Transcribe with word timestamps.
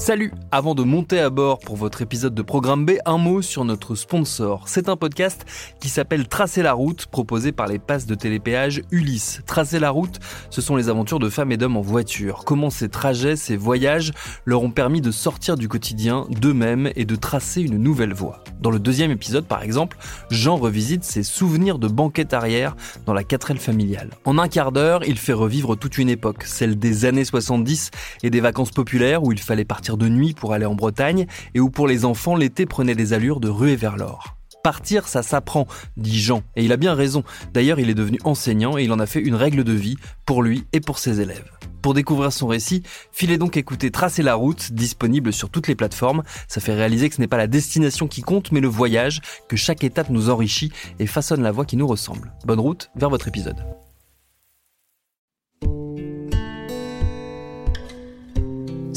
Salut 0.00 0.32
Avant 0.50 0.74
de 0.74 0.82
monter 0.82 1.20
à 1.20 1.28
bord 1.28 1.58
pour 1.58 1.76
votre 1.76 2.00
épisode 2.00 2.34
de 2.34 2.40
Programme 2.40 2.86
B, 2.86 2.92
un 3.04 3.18
mot 3.18 3.42
sur 3.42 3.66
notre 3.66 3.94
sponsor. 3.94 4.66
C'est 4.66 4.88
un 4.88 4.96
podcast 4.96 5.44
qui 5.78 5.90
s'appelle 5.90 6.26
Tracer 6.26 6.62
la 6.62 6.72
route, 6.72 7.04
proposé 7.04 7.52
par 7.52 7.66
les 7.66 7.78
passes 7.78 8.06
de 8.06 8.14
télépéage 8.14 8.80
Ulysse. 8.90 9.42
Tracer 9.44 9.78
la 9.78 9.90
route, 9.90 10.18
ce 10.48 10.62
sont 10.62 10.76
les 10.76 10.88
aventures 10.88 11.18
de 11.18 11.28
femmes 11.28 11.52
et 11.52 11.58
d'hommes 11.58 11.76
en 11.76 11.82
voiture. 11.82 12.44
Comment 12.46 12.70
ces 12.70 12.88
trajets, 12.88 13.36
ces 13.36 13.58
voyages 13.58 14.12
leur 14.46 14.62
ont 14.62 14.70
permis 14.70 15.02
de 15.02 15.10
sortir 15.10 15.58
du 15.58 15.68
quotidien 15.68 16.26
d'eux-mêmes 16.30 16.90
et 16.96 17.04
de 17.04 17.14
tracer 17.14 17.60
une 17.60 17.76
nouvelle 17.76 18.14
voie. 18.14 18.42
Dans 18.62 18.70
le 18.70 18.78
deuxième 18.78 19.10
épisode, 19.10 19.44
par 19.44 19.62
exemple, 19.62 19.98
Jean 20.30 20.56
revisite 20.56 21.04
ses 21.04 21.22
souvenirs 21.22 21.78
de 21.78 21.88
banquette 21.88 22.32
arrière 22.32 22.74
dans 23.04 23.12
la 23.12 23.22
4L 23.22 23.58
familiale. 23.58 24.08
En 24.24 24.38
un 24.38 24.48
quart 24.48 24.72
d'heure, 24.72 25.04
il 25.06 25.18
fait 25.18 25.34
revivre 25.34 25.76
toute 25.76 25.98
une 25.98 26.08
époque, 26.08 26.44
celle 26.44 26.78
des 26.78 27.04
années 27.04 27.26
70 27.26 27.90
et 28.22 28.30
des 28.30 28.40
vacances 28.40 28.70
populaires 28.70 29.22
où 29.22 29.32
il 29.32 29.38
fallait 29.38 29.66
partir 29.66 29.89
de 29.96 30.08
nuit 30.08 30.34
pour 30.34 30.52
aller 30.52 30.66
en 30.66 30.74
Bretagne 30.74 31.26
et 31.54 31.60
où 31.60 31.70
pour 31.70 31.86
les 31.86 32.04
enfants 32.04 32.36
l'été 32.36 32.66
prenait 32.66 32.94
des 32.94 33.12
allures 33.12 33.40
de 33.40 33.48
ruée 33.48 33.76
vers 33.76 33.96
l'or. 33.96 34.36
Partir, 34.62 35.08
ça 35.08 35.22
s'apprend, 35.22 35.66
dit 35.96 36.20
Jean, 36.20 36.42
et 36.54 36.64
il 36.64 36.72
a 36.72 36.76
bien 36.76 36.94
raison. 36.94 37.24
D'ailleurs, 37.54 37.80
il 37.80 37.88
est 37.88 37.94
devenu 37.94 38.18
enseignant 38.24 38.76
et 38.76 38.84
il 38.84 38.92
en 38.92 38.98
a 38.98 39.06
fait 39.06 39.20
une 39.20 39.34
règle 39.34 39.64
de 39.64 39.72
vie 39.72 39.96
pour 40.26 40.42
lui 40.42 40.64
et 40.72 40.80
pour 40.80 40.98
ses 40.98 41.20
élèves. 41.20 41.50
Pour 41.80 41.94
découvrir 41.94 42.30
son 42.30 42.46
récit, 42.46 42.82
filez 43.10 43.38
donc 43.38 43.56
écouter 43.56 43.90
Tracer 43.90 44.22
la 44.22 44.34
route, 44.34 44.72
disponible 44.72 45.32
sur 45.32 45.48
toutes 45.48 45.66
les 45.66 45.74
plateformes. 45.74 46.22
Ça 46.46 46.60
fait 46.60 46.74
réaliser 46.74 47.08
que 47.08 47.14
ce 47.14 47.20
n'est 47.22 47.26
pas 47.26 47.38
la 47.38 47.46
destination 47.46 48.06
qui 48.06 48.20
compte, 48.20 48.52
mais 48.52 48.60
le 48.60 48.68
voyage, 48.68 49.22
que 49.48 49.56
chaque 49.56 49.82
étape 49.82 50.10
nous 50.10 50.28
enrichit 50.28 50.72
et 50.98 51.06
façonne 51.06 51.42
la 51.42 51.52
voie 51.52 51.64
qui 51.64 51.78
nous 51.78 51.86
ressemble. 51.86 52.32
Bonne 52.44 52.60
route 52.60 52.90
vers 52.96 53.08
votre 53.08 53.28
épisode. 53.28 53.64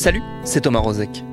Salut, 0.04 0.22
c'est 0.44 0.60
Thomas 0.60 0.80
Rozek. 0.80 1.24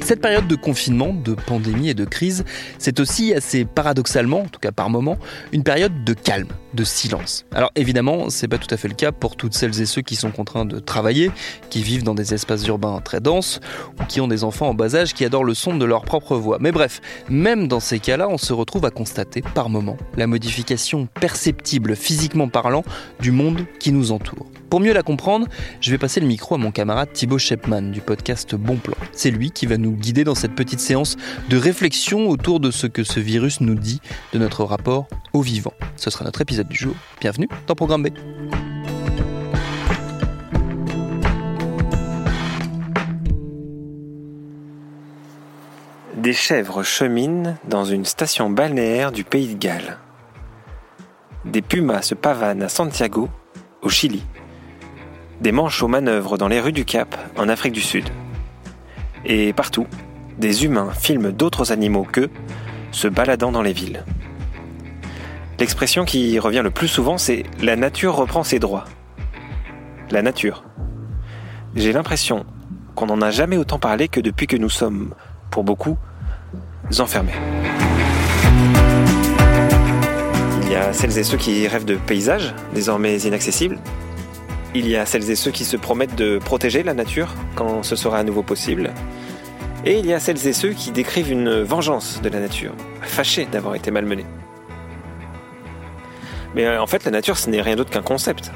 Cette 0.00 0.20
période 0.20 0.48
de 0.48 0.56
confinement, 0.56 1.14
de 1.14 1.34
pandémie 1.34 1.88
et 1.88 1.94
de 1.94 2.04
crise, 2.04 2.44
c'est 2.76 2.98
aussi 2.98 3.32
assez 3.34 3.64
paradoxalement, 3.64 4.40
en 4.40 4.48
tout 4.48 4.58
cas 4.58 4.72
par 4.72 4.90
moment, 4.90 5.16
une 5.52 5.62
période 5.62 6.02
de 6.02 6.12
calme, 6.12 6.48
silence. 6.84 7.44
Alors 7.52 7.70
évidemment, 7.76 8.30
c'est 8.30 8.48
pas 8.48 8.58
tout 8.58 8.72
à 8.72 8.76
fait 8.76 8.88
le 8.88 8.94
cas 8.94 9.12
pour 9.12 9.36
toutes 9.36 9.54
celles 9.54 9.80
et 9.80 9.86
ceux 9.86 10.02
qui 10.02 10.16
sont 10.16 10.30
contraints 10.30 10.64
de 10.64 10.78
travailler, 10.78 11.30
qui 11.70 11.82
vivent 11.82 12.02
dans 12.02 12.14
des 12.14 12.34
espaces 12.34 12.66
urbains 12.66 13.00
très 13.00 13.20
denses 13.20 13.60
ou 14.00 14.04
qui 14.04 14.20
ont 14.20 14.28
des 14.28 14.44
enfants 14.44 14.68
en 14.68 14.74
bas 14.74 14.94
âge 14.94 15.14
qui 15.14 15.24
adorent 15.24 15.44
le 15.44 15.54
son 15.54 15.76
de 15.76 15.84
leur 15.84 16.02
propre 16.02 16.36
voix. 16.36 16.58
Mais 16.60 16.72
bref, 16.72 17.00
même 17.28 17.68
dans 17.68 17.80
ces 17.80 17.98
cas-là, 17.98 18.28
on 18.28 18.38
se 18.38 18.52
retrouve 18.52 18.84
à 18.84 18.90
constater 18.90 19.42
par 19.42 19.68
moment 19.68 19.96
la 20.16 20.26
modification 20.26 21.08
perceptible 21.20 21.96
physiquement 21.96 22.48
parlant 22.48 22.84
du 23.20 23.30
monde 23.30 23.66
qui 23.78 23.92
nous 23.92 24.12
entoure. 24.12 24.46
Pour 24.70 24.80
mieux 24.80 24.92
la 24.92 25.02
comprendre, 25.02 25.46
je 25.80 25.92
vais 25.92 25.98
passer 25.98 26.20
le 26.20 26.26
micro 26.26 26.56
à 26.56 26.58
mon 26.58 26.72
camarade 26.72 27.12
Thibaut 27.12 27.38
Shepman 27.38 27.92
du 27.92 28.00
podcast 28.00 28.56
Bon 28.56 28.76
Plan. 28.76 28.96
C'est 29.12 29.30
lui 29.30 29.52
qui 29.52 29.66
va 29.66 29.78
nous 29.78 29.92
guider 29.92 30.24
dans 30.24 30.34
cette 30.34 30.54
petite 30.54 30.80
séance 30.80 31.16
de 31.48 31.56
réflexion 31.56 32.28
autour 32.28 32.58
de 32.58 32.72
ce 32.72 32.88
que 32.88 33.04
ce 33.04 33.20
virus 33.20 33.60
nous 33.60 33.76
dit 33.76 34.00
de 34.32 34.38
notre 34.38 34.64
rapport 34.64 35.06
au 35.32 35.40
vivant. 35.40 35.72
Ce 35.96 36.10
sera 36.10 36.24
notre 36.24 36.40
épisode 36.40 36.65
Bienvenue 37.20 37.48
dans 37.66 37.74
Programme 37.74 38.02
B. 38.02 38.08
Des 46.16 46.32
chèvres 46.32 46.82
cheminent 46.82 47.56
dans 47.68 47.84
une 47.84 48.04
station 48.04 48.50
balnéaire 48.50 49.12
du 49.12 49.22
pays 49.22 49.54
de 49.54 49.58
Galles. 49.58 49.98
Des 51.44 51.62
pumas 51.62 52.02
se 52.02 52.16
pavanent 52.16 52.62
à 52.62 52.68
Santiago, 52.68 53.28
au 53.82 53.88
Chili. 53.88 54.24
Des 55.40 55.52
manchots 55.52 55.88
manœuvrent 55.88 56.36
dans 56.36 56.48
les 56.48 56.60
rues 56.60 56.72
du 56.72 56.84
Cap, 56.84 57.16
en 57.36 57.48
Afrique 57.48 57.74
du 57.74 57.82
Sud. 57.82 58.08
Et 59.24 59.52
partout, 59.52 59.86
des 60.38 60.64
humains 60.64 60.90
filment 60.90 61.30
d'autres 61.30 61.70
animaux 61.70 62.04
qu'eux, 62.04 62.30
se 62.90 63.06
baladant 63.06 63.52
dans 63.52 63.62
les 63.62 63.72
villes. 63.72 64.04
L'expression 65.58 66.04
qui 66.04 66.38
revient 66.38 66.60
le 66.62 66.70
plus 66.70 66.86
souvent, 66.86 67.16
c'est 67.16 67.44
la 67.62 67.76
nature 67.76 68.14
reprend 68.14 68.42
ses 68.42 68.58
droits. 68.58 68.84
La 70.10 70.20
nature. 70.20 70.64
J'ai 71.74 71.92
l'impression 71.92 72.44
qu'on 72.94 73.06
n'en 73.06 73.22
a 73.22 73.30
jamais 73.30 73.56
autant 73.56 73.78
parlé 73.78 74.08
que 74.08 74.20
depuis 74.20 74.46
que 74.46 74.56
nous 74.56 74.68
sommes, 74.68 75.14
pour 75.50 75.64
beaucoup, 75.64 75.96
enfermés. 76.98 77.32
Il 80.62 80.72
y 80.72 80.74
a 80.74 80.92
celles 80.92 81.16
et 81.16 81.24
ceux 81.24 81.38
qui 81.38 81.66
rêvent 81.66 81.86
de 81.86 81.96
paysages, 81.96 82.54
désormais 82.74 83.16
inaccessibles. 83.18 83.78
Il 84.74 84.86
y 84.86 84.96
a 84.96 85.06
celles 85.06 85.30
et 85.30 85.36
ceux 85.36 85.52
qui 85.52 85.64
se 85.64 85.78
promettent 85.78 86.16
de 86.16 86.38
protéger 86.38 86.82
la 86.82 86.92
nature 86.92 87.34
quand 87.54 87.82
ce 87.82 87.96
sera 87.96 88.18
à 88.18 88.24
nouveau 88.24 88.42
possible. 88.42 88.92
Et 89.86 89.98
il 89.98 90.04
y 90.04 90.12
a 90.12 90.20
celles 90.20 90.46
et 90.46 90.52
ceux 90.52 90.74
qui 90.74 90.90
décrivent 90.90 91.30
une 91.30 91.62
vengeance 91.62 92.20
de 92.20 92.28
la 92.28 92.40
nature, 92.40 92.72
fâchés 93.00 93.46
d'avoir 93.50 93.74
été 93.74 93.90
malmenés. 93.90 94.26
Mais 96.56 96.64
euh, 96.64 96.82
en 96.82 96.86
fait, 96.86 97.04
la 97.04 97.12
nature, 97.12 97.36
ce 97.36 97.48
n'est 97.48 97.60
rien 97.60 97.76
d'autre 97.76 97.90
qu'un 97.90 98.02
concept. 98.02 98.50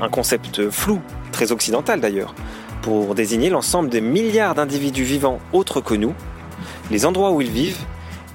Un 0.00 0.08
concept 0.08 0.70
flou, 0.70 1.00
très 1.30 1.52
occidental 1.52 2.00
d'ailleurs, 2.00 2.34
pour 2.80 3.14
désigner 3.14 3.50
l'ensemble 3.50 3.90
des 3.90 4.00
milliards 4.00 4.56
d'individus 4.56 5.04
vivants 5.04 5.38
autres 5.52 5.80
que 5.80 5.94
nous, 5.94 6.14
les 6.90 7.06
endroits 7.06 7.30
où 7.30 7.40
ils 7.40 7.50
vivent 7.50 7.78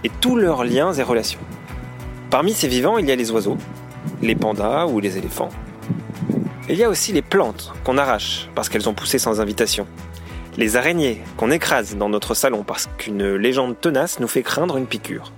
et 0.04 0.10
tous 0.22 0.38
leurs 0.38 0.64
liens 0.64 0.94
et 0.94 1.04
relations. 1.04 1.40
Parmi 2.30 2.54
ces 2.54 2.68
vivants, 2.68 2.98
il 2.98 3.08
y 3.08 3.12
a 3.12 3.16
les 3.16 3.32
oiseaux, 3.32 3.58
les 4.22 4.36
pandas 4.36 4.86
ou 4.86 5.00
les 5.00 5.18
éléphants. 5.18 5.50
Il 6.70 6.76
y 6.76 6.84
a 6.84 6.90
aussi 6.90 7.12
les 7.12 7.22
plantes 7.22 7.74
qu'on 7.84 7.98
arrache 7.98 8.50
parce 8.54 8.70
qu'elles 8.70 8.88
ont 8.88 8.94
poussé 8.94 9.18
sans 9.18 9.42
invitation. 9.42 9.88
Les 10.58 10.76
araignées 10.76 11.22
qu'on 11.38 11.52
écrase 11.52 11.96
dans 11.96 12.10
notre 12.10 12.34
salon 12.34 12.64
parce 12.64 12.88
qu'une 12.98 13.36
légende 13.36 13.80
tenace 13.80 14.20
nous 14.20 14.28
fait 14.28 14.44
craindre 14.44 14.78
une 14.78 14.88
piqûre. 14.88 15.32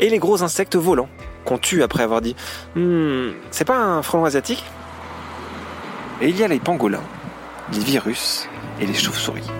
Et 0.00 0.08
les 0.08 0.18
gros 0.18 0.42
insectes 0.42 0.76
volants 0.76 1.08
qu'on 1.44 1.58
tue 1.58 1.82
après 1.82 2.02
avoir 2.02 2.20
dit 2.20 2.34
hmm, 2.74 3.30
c'est 3.50 3.64
pas 3.64 3.76
un 3.76 4.02
frelon 4.02 4.24
asiatique? 4.24 4.64
Et 6.20 6.28
il 6.28 6.36
y 6.36 6.44
a 6.44 6.48
les 6.48 6.60
pangolins, 6.60 7.02
les 7.72 7.80
virus 7.80 8.48
et 8.80 8.86
les 8.86 8.94
chauves-souris. 8.94 9.50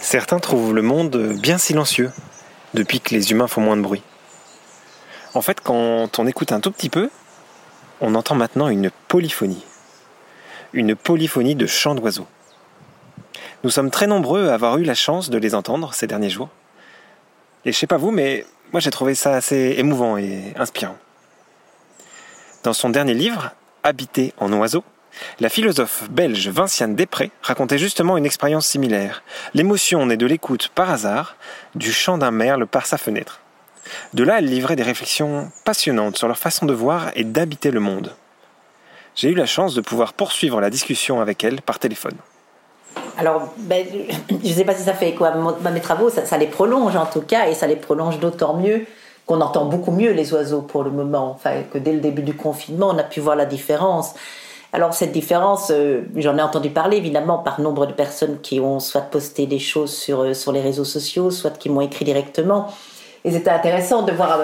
Certains 0.00 0.38
trouvent 0.38 0.74
le 0.74 0.82
monde 0.82 1.34
bien 1.40 1.58
silencieux 1.58 2.12
depuis 2.74 3.00
que 3.00 3.14
les 3.14 3.30
humains 3.30 3.48
font 3.48 3.60
moins 3.60 3.76
de 3.76 3.82
bruit. 3.82 4.02
En 5.34 5.42
fait, 5.42 5.60
quand 5.60 6.18
on 6.18 6.26
écoute 6.26 6.52
un 6.52 6.60
tout 6.60 6.70
petit 6.70 6.90
peu, 6.90 7.10
on 8.00 8.14
entend 8.14 8.34
maintenant 8.34 8.68
une 8.68 8.90
polyphonie. 9.08 9.64
Une 10.72 10.94
polyphonie 10.94 11.54
de 11.56 11.66
chants 11.66 11.94
d'oiseaux. 11.94 12.26
Nous 13.64 13.70
sommes 13.70 13.90
très 13.90 14.06
nombreux 14.06 14.48
à 14.48 14.54
avoir 14.54 14.76
eu 14.76 14.84
la 14.84 14.94
chance 14.94 15.30
de 15.30 15.38
les 15.38 15.54
entendre 15.54 15.94
ces 15.94 16.06
derniers 16.06 16.28
jours. 16.28 16.50
Et 17.64 17.72
je 17.72 17.78
sais 17.78 17.86
pas 17.86 17.96
vous, 17.96 18.10
mais 18.10 18.44
moi 18.72 18.80
j'ai 18.80 18.90
trouvé 18.90 19.14
ça 19.14 19.32
assez 19.32 19.76
émouvant 19.78 20.18
et 20.18 20.52
inspirant. 20.56 20.98
Dans 22.62 22.74
son 22.74 22.90
dernier 22.90 23.14
livre, 23.14 23.52
Habiter 23.82 24.34
en 24.36 24.52
oiseaux, 24.52 24.84
la 25.40 25.48
philosophe 25.48 26.10
belge 26.10 26.48
Vinciane 26.48 26.94
Després 26.94 27.30
racontait 27.40 27.78
justement 27.78 28.18
une 28.18 28.26
expérience 28.26 28.66
similaire. 28.66 29.22
L'émotion 29.54 30.04
née 30.04 30.18
de 30.18 30.26
l'écoute 30.26 30.68
par 30.74 30.90
hasard 30.90 31.36
du 31.74 31.90
chant 31.90 32.18
d'un 32.18 32.32
merle 32.32 32.66
par 32.66 32.84
sa 32.84 32.98
fenêtre. 32.98 33.40
De 34.12 34.24
là, 34.24 34.40
elle 34.40 34.46
livrait 34.46 34.76
des 34.76 34.82
réflexions 34.82 35.50
passionnantes 35.64 36.18
sur 36.18 36.28
leur 36.28 36.38
façon 36.38 36.66
de 36.66 36.74
voir 36.74 37.12
et 37.14 37.24
d'habiter 37.24 37.70
le 37.70 37.80
monde. 37.80 38.14
J'ai 39.14 39.30
eu 39.30 39.34
la 39.34 39.46
chance 39.46 39.74
de 39.74 39.80
pouvoir 39.80 40.12
poursuivre 40.12 40.60
la 40.60 40.68
discussion 40.68 41.22
avec 41.22 41.44
elle 41.44 41.62
par 41.62 41.78
téléphone. 41.78 42.16
Alors, 43.16 43.52
ben, 43.58 43.86
je 44.28 44.48
ne 44.48 44.54
sais 44.54 44.64
pas 44.64 44.74
si 44.74 44.82
ça 44.82 44.94
fait 44.94 45.12
quoi 45.12 45.32
à 45.64 45.70
mes 45.70 45.80
travaux, 45.80 46.10
ça, 46.10 46.38
les 46.38 46.46
prolonge 46.46 46.96
en 46.96 47.06
tout 47.06 47.20
cas, 47.20 47.48
et 47.48 47.54
ça 47.54 47.66
les 47.66 47.76
prolonge 47.76 48.18
d'autant 48.18 48.54
mieux 48.54 48.86
qu'on 49.26 49.40
entend 49.40 49.64
beaucoup 49.64 49.90
mieux 49.90 50.12
les 50.12 50.32
oiseaux 50.34 50.62
pour 50.62 50.82
le 50.82 50.90
moment. 50.90 51.30
Enfin, 51.30 51.62
que 51.72 51.78
dès 51.78 51.92
le 51.92 52.00
début 52.00 52.22
du 52.22 52.34
confinement, 52.34 52.90
on 52.92 52.98
a 52.98 53.04
pu 53.04 53.20
voir 53.20 53.36
la 53.36 53.46
différence. 53.46 54.14
Alors 54.72 54.92
cette 54.92 55.12
différence, 55.12 55.70
euh, 55.70 56.02
j'en 56.16 56.36
ai 56.36 56.42
entendu 56.42 56.68
parler 56.68 56.96
évidemment 56.96 57.38
par 57.38 57.60
nombre 57.60 57.86
de 57.86 57.92
personnes 57.92 58.40
qui 58.42 58.58
ont 58.58 58.80
soit 58.80 59.02
posté 59.02 59.46
des 59.46 59.60
choses 59.60 59.94
sur, 59.94 60.22
euh, 60.22 60.34
sur 60.34 60.50
les 60.50 60.60
réseaux 60.60 60.84
sociaux, 60.84 61.30
soit 61.30 61.56
qui 61.56 61.70
m'ont 61.70 61.80
écrit 61.80 62.04
directement. 62.04 62.66
Et 63.24 63.30
c'était 63.30 63.50
intéressant 63.50 64.02
de 64.02 64.12
voir 64.12 64.38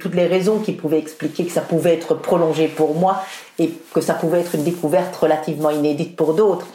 toutes 0.00 0.14
les 0.16 0.26
raisons 0.26 0.58
qui 0.58 0.72
pouvaient 0.72 0.98
expliquer 0.98 1.44
que 1.44 1.52
ça 1.52 1.60
pouvait 1.60 1.94
être 1.94 2.14
prolongé 2.14 2.66
pour 2.66 2.96
moi 2.96 3.22
et 3.60 3.70
que 3.94 4.00
ça 4.00 4.14
pouvait 4.14 4.40
être 4.40 4.56
une 4.56 4.64
découverte 4.64 5.14
relativement 5.14 5.70
inédite 5.70 6.16
pour 6.16 6.34
d'autres. 6.34 6.66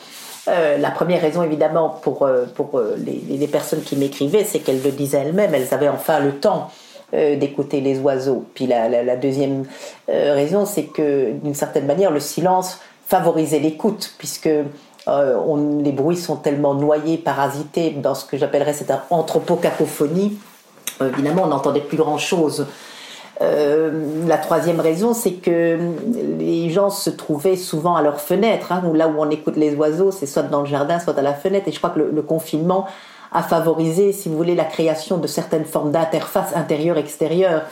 Euh, 0.47 0.77
la 0.77 0.91
première 0.91 1.21
raison, 1.21 1.43
évidemment, 1.43 1.89
pour, 1.89 2.23
euh, 2.23 2.45
pour 2.53 2.77
euh, 2.77 2.97
les, 2.97 3.47
personnes 3.47 3.81
qui 3.81 3.95
m'écrivaient, 3.95 4.43
c'est 4.43 4.59
qu'elles 4.59 4.81
le 4.83 4.91
disaient 4.91 5.19
elles-mêmes, 5.19 5.53
elles 5.53 5.73
avaient 5.73 5.89
enfin 5.89 6.19
le 6.19 6.33
temps 6.33 6.69
d'écouter 7.13 7.79
les 7.79 7.99
oiseaux. 7.99 8.43
Puis 8.55 8.65
la, 8.65 9.15
deuxième 9.15 9.65
raison, 10.07 10.65
c'est 10.65 10.85
que 10.85 11.29
d'une 11.43 11.53
certaine 11.53 11.85
manière, 11.85 12.09
le 12.09 12.19
silence 12.19 12.79
favorisait 13.05 13.59
l'écoute, 13.59 14.15
puisque 14.17 14.49
les 15.05 15.91
bruits 15.91 16.17
sont 16.17 16.37
tellement 16.37 16.73
noyés, 16.73 17.19
parasités 17.19 17.91
dans 17.91 18.15
ce 18.15 18.25
que 18.25 18.35
j'appellerais 18.35 18.73
cette 18.73 18.91
anthropocacophonie. 19.11 20.39
évidemment, 21.01 21.43
on 21.43 21.49
n'entendait 21.49 21.81
plus 21.81 21.97
grand-chose. 21.97 22.65
Euh, 23.41 24.25
la 24.27 24.37
troisième 24.37 24.79
raison, 24.79 25.13
c'est 25.13 25.33
que 25.33 25.77
les 26.37 26.69
gens 26.69 26.89
se 26.89 27.09
trouvaient 27.09 27.55
souvent 27.57 27.95
à 27.95 28.01
leur 28.01 28.21
fenêtre, 28.21 28.71
hein, 28.71 28.83
là 28.93 29.07
où 29.07 29.15
on 29.17 29.29
écoute 29.29 29.55
les 29.57 29.75
oiseaux, 29.75 30.11
c'est 30.11 30.27
soit 30.27 30.43
dans 30.43 30.61
le 30.61 30.67
jardin, 30.67 30.99
soit 30.99 31.17
à 31.17 31.21
la 31.21 31.33
fenêtre. 31.33 31.67
Et 31.67 31.71
je 31.71 31.79
crois 31.79 31.89
que 31.89 31.99
le, 31.99 32.21
confinement 32.21 32.85
a 33.31 33.41
favorisé, 33.41 34.11
si 34.11 34.29
vous 34.29 34.37
voulez, 34.37 34.55
la 34.55 34.65
création 34.65 35.17
de 35.17 35.27
certaines 35.27 35.65
formes 35.65 35.91
d'interface 35.91 36.55
intérieure-extérieure 36.55 37.63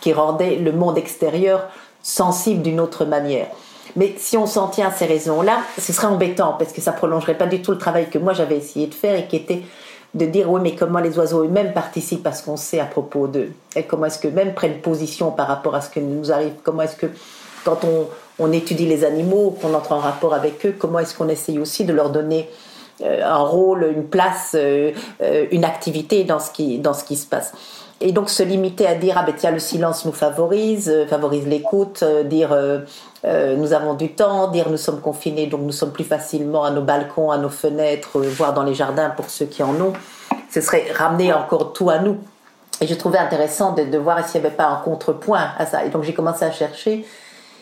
qui 0.00 0.12
rendaient 0.12 0.56
le 0.56 0.72
monde 0.72 0.96
extérieur 0.96 1.68
sensible 2.02 2.62
d'une 2.62 2.80
autre 2.80 3.04
manière. 3.04 3.48
Mais 3.96 4.14
si 4.16 4.36
on 4.36 4.46
s'en 4.46 4.68
tient 4.68 4.88
à 4.88 4.92
ces 4.92 5.06
raisons-là, 5.06 5.58
ce 5.78 5.92
serait 5.92 6.06
embêtant 6.06 6.54
parce 6.58 6.72
que 6.72 6.80
ça 6.80 6.92
prolongerait 6.92 7.36
pas 7.36 7.46
du 7.46 7.60
tout 7.60 7.72
le 7.72 7.78
travail 7.78 8.08
que 8.08 8.18
moi 8.18 8.32
j'avais 8.32 8.56
essayé 8.56 8.86
de 8.86 8.94
faire 8.94 9.18
et 9.18 9.26
qui 9.26 9.34
était 9.36 9.62
de 10.14 10.26
dire 10.26 10.50
oui 10.50 10.60
mais 10.62 10.74
comment 10.74 10.98
les 10.98 11.16
oiseaux 11.18 11.44
eux-mêmes 11.44 11.72
participent 11.72 12.26
à 12.26 12.32
ce 12.32 12.44
qu'on 12.44 12.56
sait 12.56 12.80
à 12.80 12.86
propos 12.86 13.26
d'eux 13.26 13.52
et 13.76 13.84
comment 13.84 14.06
est-ce 14.06 14.18
qu'eux-mêmes 14.18 14.54
prennent 14.54 14.80
position 14.80 15.30
par 15.30 15.46
rapport 15.46 15.74
à 15.74 15.80
ce 15.80 15.90
que 15.90 16.00
nous 16.00 16.32
arrive 16.32 16.52
comment 16.64 16.82
est-ce 16.82 16.96
que 16.96 17.06
quand 17.64 17.80
on, 18.38 18.52
étudie 18.52 18.86
les 18.86 19.04
animaux 19.04 19.56
qu'on 19.60 19.74
entre 19.74 19.92
en 19.92 19.98
rapport 19.98 20.34
avec 20.34 20.64
eux 20.66 20.74
comment 20.76 20.98
est-ce 20.98 21.14
qu'on 21.14 21.28
essaye 21.28 21.58
aussi 21.58 21.84
de 21.84 21.92
leur 21.92 22.10
donner 22.10 22.48
un 23.04 23.38
rôle 23.38 23.84
une 23.94 24.04
place 24.04 24.52
euh, 24.54 24.92
euh, 25.22 25.46
une 25.50 25.64
activité 25.64 26.24
dans 26.24 26.38
ce 26.38 26.50
qui 26.50 26.78
dans 26.78 26.94
ce 26.94 27.04
qui 27.04 27.16
se 27.16 27.26
passe 27.26 27.52
et 28.00 28.12
donc 28.12 28.30
se 28.30 28.42
limiter 28.42 28.86
à 28.86 28.94
dire 28.94 29.14
ah 29.18 29.24
ben 29.24 29.34
tiens 29.36 29.50
le 29.50 29.58
silence 29.58 30.04
nous 30.04 30.12
favorise 30.12 30.92
favorise 31.08 31.46
l'écoute 31.46 32.04
dire 32.24 32.54
euh, 33.24 33.56
nous 33.56 33.72
avons 33.72 33.94
du 33.94 34.12
temps, 34.12 34.48
dire 34.48 34.70
nous 34.70 34.78
sommes 34.78 35.00
confinés, 35.00 35.46
donc 35.46 35.60
nous 35.62 35.72
sommes 35.72 35.92
plus 35.92 36.04
facilement 36.04 36.64
à 36.64 36.70
nos 36.70 36.82
balcons, 36.82 37.30
à 37.30 37.36
nos 37.36 37.50
fenêtres, 37.50 38.18
euh, 38.18 38.28
voire 38.28 38.54
dans 38.54 38.62
les 38.62 38.74
jardins 38.74 39.10
pour 39.10 39.28
ceux 39.28 39.44
qui 39.44 39.62
en 39.62 39.74
ont. 39.74 39.92
Ce 40.50 40.60
serait 40.60 40.86
ramener 40.94 41.32
encore 41.32 41.72
tout 41.72 41.90
à 41.90 41.98
nous. 41.98 42.18
Et 42.80 42.86
je 42.86 42.94
trouvais 42.94 43.18
intéressant 43.18 43.74
de, 43.74 43.98
voir 43.98 44.26
s'il 44.26 44.40
n'y 44.40 44.46
avait 44.46 44.56
pas 44.56 44.68
un 44.68 44.76
contrepoint 44.76 45.50
à 45.58 45.66
ça. 45.66 45.84
Et 45.84 45.90
donc 45.90 46.02
j'ai 46.04 46.14
commencé 46.14 46.44
à 46.44 46.50
chercher. 46.50 47.04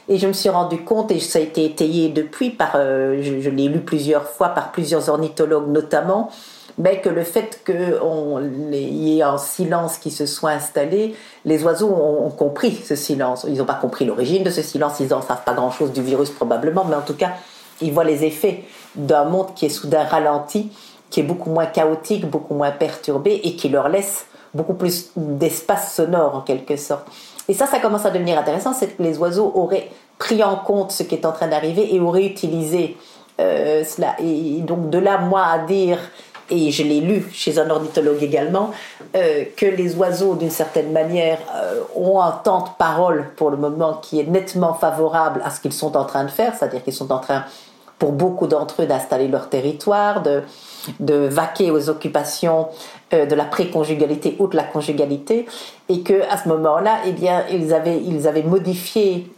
Et 0.08 0.16
je 0.16 0.26
me 0.26 0.32
suis 0.32 0.48
rendu 0.48 0.78
compte, 0.84 1.10
et 1.10 1.20
ça 1.20 1.38
a 1.38 1.42
été 1.42 1.66
étayé 1.66 2.08
depuis, 2.08 2.50
par, 2.50 2.72
euh, 2.76 3.20
je 3.22 3.50
l'ai 3.50 3.68
lu 3.68 3.80
plusieurs 3.80 4.24
fois 4.24 4.48
par 4.48 4.72
plusieurs 4.72 5.10
ornithologues 5.10 5.68
notamment, 5.68 6.30
mais 6.78 7.00
que 7.00 7.10
le 7.10 7.24
fait 7.24 7.62
qu'il 7.66 8.72
y 8.72 9.18
ait 9.18 9.22
un 9.22 9.36
silence 9.36 9.98
qui 9.98 10.10
se 10.10 10.24
soit 10.24 10.50
installé, 10.50 11.14
les 11.44 11.62
oiseaux 11.64 11.90
ont, 11.90 12.30
compris 12.30 12.80
ce 12.84 12.94
silence. 12.94 13.44
Ils 13.48 13.58
n'ont 13.58 13.64
pas 13.64 13.74
compris 13.74 14.04
l'origine 14.04 14.44
de 14.44 14.50
ce 14.50 14.62
silence, 14.62 15.00
ils 15.00 15.08
n'en 15.08 15.20
savent 15.20 15.44
pas 15.44 15.54
grand-chose 15.54 15.92
du 15.92 16.02
virus 16.02 16.30
probablement, 16.30 16.84
mais 16.84 16.94
en 16.94 17.02
tout 17.02 17.16
cas, 17.16 17.32
ils 17.82 17.92
voient 17.92 18.04
les 18.04 18.24
effets 18.24 18.64
d'un 18.94 19.24
monde 19.24 19.54
qui 19.54 19.66
est 19.66 19.70
soudain 19.70 20.04
ralenti, 20.04 20.70
qui 21.10 21.20
est 21.20 21.24
beaucoup 21.24 21.50
moins 21.50 21.66
chaotique, 21.66 22.26
beaucoup 22.26 22.54
moins 22.54 22.70
perturbé 22.70 23.40
et 23.44 23.56
qui 23.56 23.68
leur 23.68 23.88
laisse 23.88 24.26
beaucoup 24.54 24.74
plus 24.74 25.10
d'espace 25.16 25.94
sonore 25.94 26.36
en 26.36 26.40
quelque 26.40 26.76
sorte. 26.76 27.06
Et 27.48 27.54
ça, 27.54 27.66
ça 27.66 27.78
commence 27.78 28.04
à 28.04 28.10
devenir 28.10 28.38
intéressant, 28.38 28.72
c'est 28.72 28.96
que 28.96 29.02
les 29.02 29.18
oiseaux 29.18 29.52
auraient 29.54 29.88
pris 30.18 30.42
en 30.42 30.56
compte 30.56 30.92
ce 30.92 31.02
qui 31.02 31.14
est 31.14 31.24
en 31.24 31.32
train 31.32 31.48
d'arriver 31.48 31.94
et 31.94 32.00
auraient 32.00 32.26
utilisé 32.26 32.96
euh, 33.40 33.84
cela. 33.84 34.16
Et 34.20 34.60
donc 34.60 34.90
de 34.90 34.98
là, 34.98 35.18
moi, 35.18 35.44
à 35.44 35.58
dire 35.60 35.98
et 36.50 36.70
je 36.70 36.82
l'ai 36.82 37.00
lu 37.00 37.26
chez 37.32 37.58
un 37.58 37.68
ornithologue 37.68 38.22
également, 38.22 38.70
euh, 39.14 39.44
que 39.56 39.66
les 39.66 39.96
oiseaux, 39.96 40.34
d'une 40.34 40.50
certaine 40.50 40.92
manière, 40.92 41.38
euh, 41.54 41.82
ont 41.94 42.20
un 42.20 42.32
temps 42.32 42.60
de 42.60 42.70
parole 42.78 43.30
pour 43.36 43.50
le 43.50 43.56
moment 43.56 43.94
qui 43.94 44.20
est 44.20 44.24
nettement 44.24 44.74
favorable 44.74 45.42
à 45.44 45.50
ce 45.50 45.60
qu'ils 45.60 45.72
sont 45.72 45.96
en 45.96 46.04
train 46.04 46.24
de 46.24 46.30
faire, 46.30 46.54
c'est-à-dire 46.56 46.82
qu'ils 46.82 46.94
sont 46.94 47.12
en 47.12 47.18
train, 47.18 47.44
pour 47.98 48.12
beaucoup 48.12 48.46
d'entre 48.46 48.82
eux, 48.82 48.86
d'installer 48.86 49.28
leur 49.28 49.48
territoire, 49.48 50.22
de, 50.22 50.42
de 51.00 51.14
vaquer 51.14 51.70
aux 51.70 51.88
occupations 51.88 52.68
euh, 53.12 53.26
de 53.26 53.34
la 53.34 53.44
préconjugalité 53.44 54.36
ou 54.38 54.46
de 54.46 54.56
la 54.56 54.64
conjugalité, 54.64 55.46
et 55.88 56.02
que 56.02 56.22
à 56.30 56.36
ce 56.36 56.48
moment-là, 56.48 56.98
eh 57.06 57.12
bien, 57.12 57.44
ils 57.50 57.74
avaient, 57.74 58.00
ils 58.00 58.28
avaient 58.28 58.42
modifié 58.42 59.30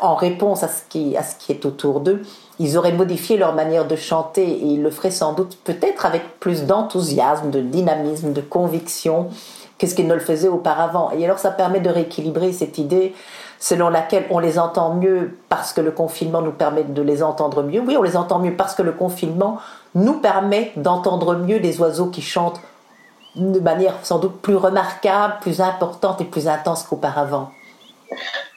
en 0.00 0.14
réponse 0.14 0.62
à 0.62 0.68
ce 0.68 0.82
qui, 0.88 1.16
à 1.16 1.22
ce 1.22 1.34
qui 1.36 1.52
est 1.52 1.66
autour 1.66 2.00
d'eux 2.00 2.22
ils 2.60 2.76
auraient 2.76 2.92
modifié 2.92 3.38
leur 3.38 3.54
manière 3.54 3.88
de 3.88 3.96
chanter 3.96 4.46
et 4.46 4.66
ils 4.66 4.82
le 4.82 4.90
feraient 4.90 5.10
sans 5.10 5.32
doute 5.32 5.56
peut-être 5.64 6.04
avec 6.04 6.38
plus 6.40 6.66
d'enthousiasme, 6.66 7.50
de 7.50 7.60
dynamisme, 7.60 8.34
de 8.34 8.42
conviction 8.42 9.30
que 9.78 9.86
ce 9.86 9.94
qu'ils 9.94 10.06
ne 10.06 10.12
le 10.12 10.20
faisaient 10.20 10.48
auparavant. 10.48 11.10
Et 11.18 11.24
alors 11.24 11.38
ça 11.38 11.50
permet 11.50 11.80
de 11.80 11.88
rééquilibrer 11.88 12.52
cette 12.52 12.76
idée 12.76 13.14
selon 13.60 13.90
laquelle 13.90 14.24
on 14.30 14.38
les 14.40 14.58
entend 14.58 14.94
mieux 14.94 15.36
parce 15.48 15.72
que 15.72 15.80
le 15.80 15.92
confinement 15.92 16.40
nous 16.42 16.50
permet 16.50 16.82
de 16.82 17.02
les 17.02 17.22
entendre 17.22 17.62
mieux. 17.62 17.80
Oui, 17.80 17.94
on 17.96 18.02
les 18.02 18.16
entend 18.16 18.40
mieux 18.40 18.54
parce 18.56 18.74
que 18.74 18.82
le 18.82 18.92
confinement 18.92 19.58
nous 19.94 20.14
permet 20.14 20.72
d'entendre 20.76 21.36
mieux 21.36 21.58
les 21.58 21.78
oiseaux 21.80 22.06
qui 22.06 22.22
chantent 22.22 22.60
de 23.36 23.60
manière 23.60 23.94
sans 24.02 24.18
doute 24.18 24.40
plus 24.40 24.56
remarquable, 24.56 25.34
plus 25.42 25.60
importante 25.60 26.20
et 26.20 26.24
plus 26.24 26.48
intense 26.48 26.84
qu'auparavant. 26.84 27.52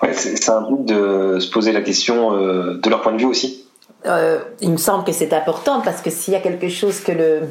Ouais, 0.01 0.13
c'est 0.13 0.49
un 0.49 0.61
but 0.61 0.85
de 0.85 1.37
se 1.39 1.51
poser 1.51 1.73
la 1.73 1.81
question 1.81 2.33
euh, 2.33 2.79
de 2.81 2.89
leur 2.89 3.01
point 3.01 3.11
de 3.11 3.19
vue 3.19 3.25
aussi. 3.25 3.65
Euh, 4.05 4.39
il 4.61 4.71
me 4.71 4.77
semble 4.77 5.03
que 5.03 5.11
c'est 5.11 5.33
important 5.33 5.81
parce 5.81 6.01
que 6.01 6.09
s'il 6.09 6.33
y 6.33 6.37
a 6.37 6.39
quelque 6.39 6.69
chose 6.69 7.01
que 7.01 7.11
le, 7.11 7.41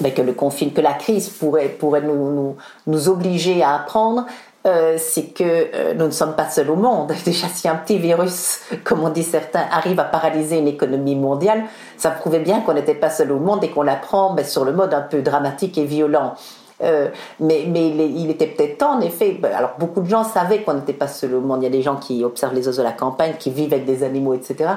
ben, 0.00 0.12
que 0.12 0.22
le 0.22 0.32
confine, 0.32 0.72
que 0.72 0.80
la 0.80 0.92
crise 0.92 1.28
pourrait, 1.28 1.68
pourrait 1.68 2.02
nous, 2.02 2.14
nous, 2.14 2.56
nous 2.86 3.08
obliger 3.08 3.62
à 3.62 3.74
apprendre, 3.74 4.26
euh, 4.66 4.96
c'est 4.98 5.32
que 5.32 5.42
euh, 5.44 5.94
nous 5.94 6.04
ne 6.04 6.10
sommes 6.10 6.34
pas 6.34 6.48
seuls 6.48 6.70
au 6.70 6.76
monde. 6.76 7.12
Déjà, 7.24 7.48
si 7.48 7.66
un 7.66 7.76
petit 7.76 7.98
virus, 7.98 8.60
comme 8.84 9.02
on 9.02 9.08
dit 9.08 9.22
certains, 9.22 9.64
arrive 9.70 9.98
à 9.98 10.04
paralyser 10.04 10.58
une 10.58 10.68
économie 10.68 11.16
mondiale, 11.16 11.64
ça 11.96 12.10
prouvait 12.10 12.40
bien 12.40 12.60
qu'on 12.60 12.74
n'était 12.74 12.94
pas 12.94 13.08
seul 13.08 13.32
au 13.32 13.38
monde 13.38 13.64
et 13.64 13.70
qu'on 13.70 13.82
l'apprend 13.82 14.34
ben, 14.34 14.44
sur 14.44 14.64
le 14.64 14.72
mode 14.72 14.92
un 14.92 15.00
peu 15.00 15.22
dramatique 15.22 15.78
et 15.78 15.84
violent. 15.84 16.34
Euh, 16.82 17.08
mais, 17.40 17.64
mais 17.68 17.88
il, 17.88 18.30
était 18.30 18.46
peut-être 18.46 18.78
temps, 18.78 18.96
en 18.98 19.00
effet. 19.00 19.38
Ben, 19.40 19.52
alors, 19.54 19.72
beaucoup 19.78 20.00
de 20.00 20.08
gens 20.08 20.24
savaient 20.24 20.62
qu'on 20.62 20.74
n'était 20.74 20.92
pas 20.92 21.08
seul 21.08 21.34
au 21.34 21.40
monde. 21.40 21.62
Il 21.62 21.64
y 21.64 21.68
a 21.68 21.70
des 21.70 21.82
gens 21.82 21.96
qui 21.96 22.22
observent 22.22 22.54
les 22.54 22.66
oiseaux 22.66 22.82
de 22.82 22.86
la 22.86 22.92
campagne, 22.92 23.34
qui 23.38 23.50
vivent 23.50 23.72
avec 23.72 23.86
des 23.86 24.02
animaux, 24.02 24.34
etc 24.34 24.68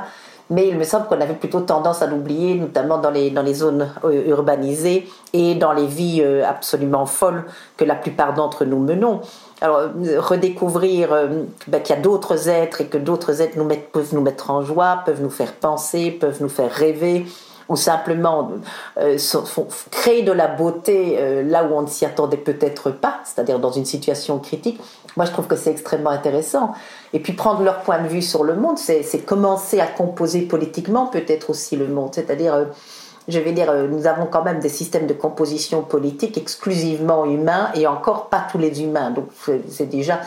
mais 0.49 0.67
il 0.67 0.77
me 0.77 0.83
semble 0.83 1.07
qu'on 1.07 1.21
avait 1.21 1.33
plutôt 1.33 1.61
tendance 1.61 2.01
à 2.01 2.07
l'oublier, 2.07 2.55
notamment 2.55 2.97
dans 2.97 3.11
les, 3.11 3.31
dans 3.31 3.41
les 3.41 3.53
zones 3.53 3.89
euh, 4.03 4.27
urbanisées 4.27 5.07
et 5.31 5.55
dans 5.55 5.73
les 5.73 5.87
vies 5.87 6.21
euh, 6.21 6.47
absolument 6.47 7.05
folles 7.05 7.45
que 7.77 7.85
la 7.85 7.95
plupart 7.95 8.33
d'entre 8.33 8.65
nous 8.65 8.79
menons. 8.79 9.21
Alors, 9.63 9.79
euh, 9.79 10.19
redécouvrir 10.19 11.09
ben, 11.67 11.81
qu'il 11.81 11.95
y 11.95 11.97
a 11.97 12.01
d'autres 12.01 12.49
êtres 12.49 12.81
et 12.81 12.85
que 12.85 12.99
d'autres 12.99 13.41
êtres 13.41 13.57
peuvent 13.91 14.13
nous 14.13 14.21
mettre 14.21 14.51
en 14.51 14.61
joie, 14.61 15.01
peuvent 15.05 15.21
nous 15.21 15.31
faire 15.31 15.53
penser, 15.53 16.11
peuvent 16.11 16.41
nous 16.41 16.49
faire 16.49 16.71
rêver, 16.71 17.25
ou 17.69 17.75
simplement 17.75 18.51
créer 19.89 20.21
de 20.21 20.33
la 20.33 20.47
beauté 20.47 21.17
là 21.45 21.63
où 21.63 21.73
on 21.73 21.83
ne 21.83 21.87
s'y 21.87 22.05
attendait 22.05 22.35
peut-être 22.35 22.91
pas, 22.91 23.21
c'est-à-dire 23.23 23.57
dans 23.57 23.71
une 23.71 23.85
situation 23.85 24.37
critique. 24.39 24.81
Moi, 25.15 25.25
je 25.25 25.31
trouve 25.31 25.47
que 25.47 25.55
c'est 25.55 25.71
extrêmement 25.71 26.09
intéressant. 26.09 26.73
Et 27.13 27.19
puis 27.19 27.33
prendre 27.33 27.61
leur 27.61 27.81
point 27.81 28.01
de 28.01 28.07
vue 28.07 28.21
sur 28.21 28.43
le 28.43 28.55
monde, 28.55 28.77
c'est 28.77 29.25
commencer 29.25 29.79
à 29.79 29.87
composer 29.87 30.41
politiquement 30.41 31.07
peut-être 31.07 31.51
aussi 31.51 31.75
le 31.75 31.87
monde. 31.87 32.09
C'est-à-dire, 32.13 32.53
euh, 32.53 32.65
je 33.27 33.39
vais 33.39 33.51
dire, 33.51 33.69
euh, 33.69 33.87
nous 33.87 34.07
avons 34.07 34.25
quand 34.25 34.43
même 34.43 34.59
des 34.59 34.69
systèmes 34.69 35.07
de 35.07 35.13
composition 35.13 35.81
politique 35.81 36.37
exclusivement 36.37 37.25
humains 37.25 37.69
et 37.75 37.87
encore 37.87 38.27
pas 38.27 38.45
tous 38.51 38.57
les 38.57 38.81
humains. 38.81 39.11
Donc 39.11 39.27
c'est 39.69 39.89
déjà, 39.89 40.21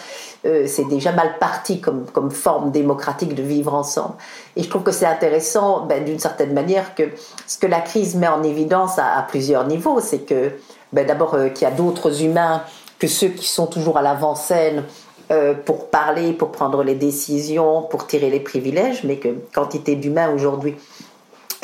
euh, 0.46 0.66
c'est 0.66 0.88
déjà 0.88 1.12
mal 1.12 1.38
parti 1.38 1.80
comme, 1.80 2.06
comme 2.12 2.30
forme 2.30 2.70
démocratique 2.70 3.34
de 3.34 3.42
vivre 3.42 3.74
ensemble. 3.74 4.14
Et 4.56 4.62
je 4.62 4.68
trouve 4.68 4.82
que 4.82 4.92
c'est 4.92 5.06
intéressant, 5.06 5.86
ben, 5.86 6.04
d'une 6.04 6.18
certaine 6.18 6.52
manière, 6.52 6.94
que 6.94 7.04
ce 7.46 7.58
que 7.58 7.66
la 7.66 7.80
crise 7.80 8.14
met 8.14 8.28
en 8.28 8.42
évidence 8.42 8.98
à, 8.98 9.24
plusieurs 9.28 9.66
niveaux, 9.66 10.00
c'est 10.00 10.20
que 10.20 10.52
ben, 10.92 11.06
d'abord 11.06 11.36
qu'il 11.54 11.68
y 11.68 11.70
a 11.70 11.74
d'autres 11.74 12.22
humains 12.22 12.62
que 12.98 13.06
ceux 13.06 13.28
qui 13.28 13.46
sont 13.46 13.66
toujours 13.66 13.98
à 13.98 14.02
l'avant-scène 14.02 14.84
euh, 15.32 15.54
pour 15.54 15.90
parler, 15.90 16.32
pour 16.32 16.52
prendre 16.52 16.84
les 16.84 16.94
décisions, 16.94 17.82
pour 17.82 18.06
tirer 18.06 18.30
les 18.30 18.38
privilèges, 18.38 19.02
mais 19.02 19.16
que 19.16 19.34
quantité 19.52 19.96
d'humains 19.96 20.30
aujourd'hui, 20.30 20.76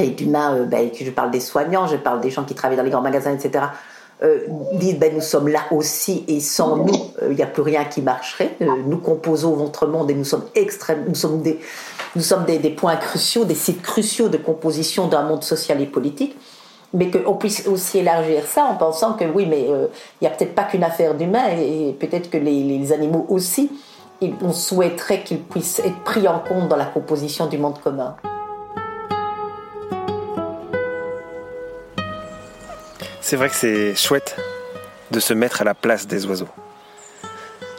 et 0.03 0.11
d'humains, 0.11 0.55
euh, 0.55 0.65
ben, 0.65 0.91
je 0.95 1.11
parle 1.11 1.31
des 1.31 1.41
soignants, 1.41 1.87
je 1.87 1.97
parle 1.97 2.21
des 2.21 2.31
gens 2.31 2.45
qui 2.45 2.55
travaillent 2.55 2.77
dans 2.77 2.83
les 2.83 2.91
grands 2.91 3.03
magasins, 3.03 3.33
etc., 3.33 3.65
euh, 4.23 4.47
disent 4.75 4.99
ben, 4.99 5.13
nous 5.15 5.21
sommes 5.21 5.49
là 5.49 5.61
aussi 5.73 6.25
et 6.29 6.39
sans 6.39 6.77
nous, 6.77 6.95
il 7.29 7.35
n'y 7.35 7.43
a 7.43 7.47
plus 7.47 7.63
rien 7.63 7.85
qui 7.85 8.03
marcherait. 8.03 8.57
nous 8.61 8.99
composons 8.99 9.55
votre 9.55 9.87
monde 9.87 10.11
et 10.11 10.15
nous 10.15 10.25
sommes 10.25 10.45
nous 11.07 12.23
sommes 12.23 12.45
des, 12.45 12.71
points 12.71 12.97
cruciaux, 12.97 13.45
des 13.45 13.57
sites 13.57 13.83
cruciaux 13.83 14.29
de 14.29 14.37
composition 14.37 15.09
d'un 15.09 15.23
monde 15.23 15.43
social 15.43 15.81
et 15.81 15.87
politique. 15.87 16.37
mais 16.95 17.11
qu'on 17.11 17.35
puisse 17.35 17.67
aussi 17.67 17.99
élargir 17.99 18.45
ça 18.47 18.65
en 18.65 18.77
pensant 18.77 19.15
que 19.15 19.25
oui, 19.25 19.47
mais 19.47 19.63
il 19.63 19.89
n'y 20.21 20.29
a 20.29 20.31
peut-être 20.31 20.55
pas 20.55 20.65
qu'une 20.65 20.85
affaire 20.85 21.15
d'humain 21.17 21.49
et, 21.59 21.97
peut-être 21.99 22.31
que 22.31 22.39
les, 22.39 22.63
les, 22.63 22.93
animaux 22.93 23.27
aussi, 23.29 23.73
on 24.41 24.53
souhaiterait 24.53 25.23
qu'ils 25.23 25.43
puissent 25.43 25.81
être 25.81 26.01
pris 26.05 26.29
en 26.29 26.39
compte 26.39 26.69
dans 26.69 26.77
la 26.77 26.87
composition 26.87 27.47
du 27.47 27.59
monde 27.59 27.81
commun. 27.83 28.17
C'est 33.33 33.39
vrai 33.39 33.49
que 33.49 33.57
c'est 33.57 33.95
chouette 33.95 34.37
de 35.11 35.19
se 35.19 35.33
mettre 35.33 35.63
à 35.63 35.65
la 35.65 35.73
place 35.73 36.07
des 36.07 36.27
oiseaux. 36.27 36.51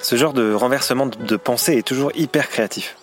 Ce 0.02 0.16
genre 0.16 0.34
de 0.34 0.52
renversement 0.52 1.06
de 1.06 1.36
pensée 1.38 1.78
est 1.78 1.88
toujours 1.88 2.12
hyper 2.16 2.50
créatif. 2.50 2.98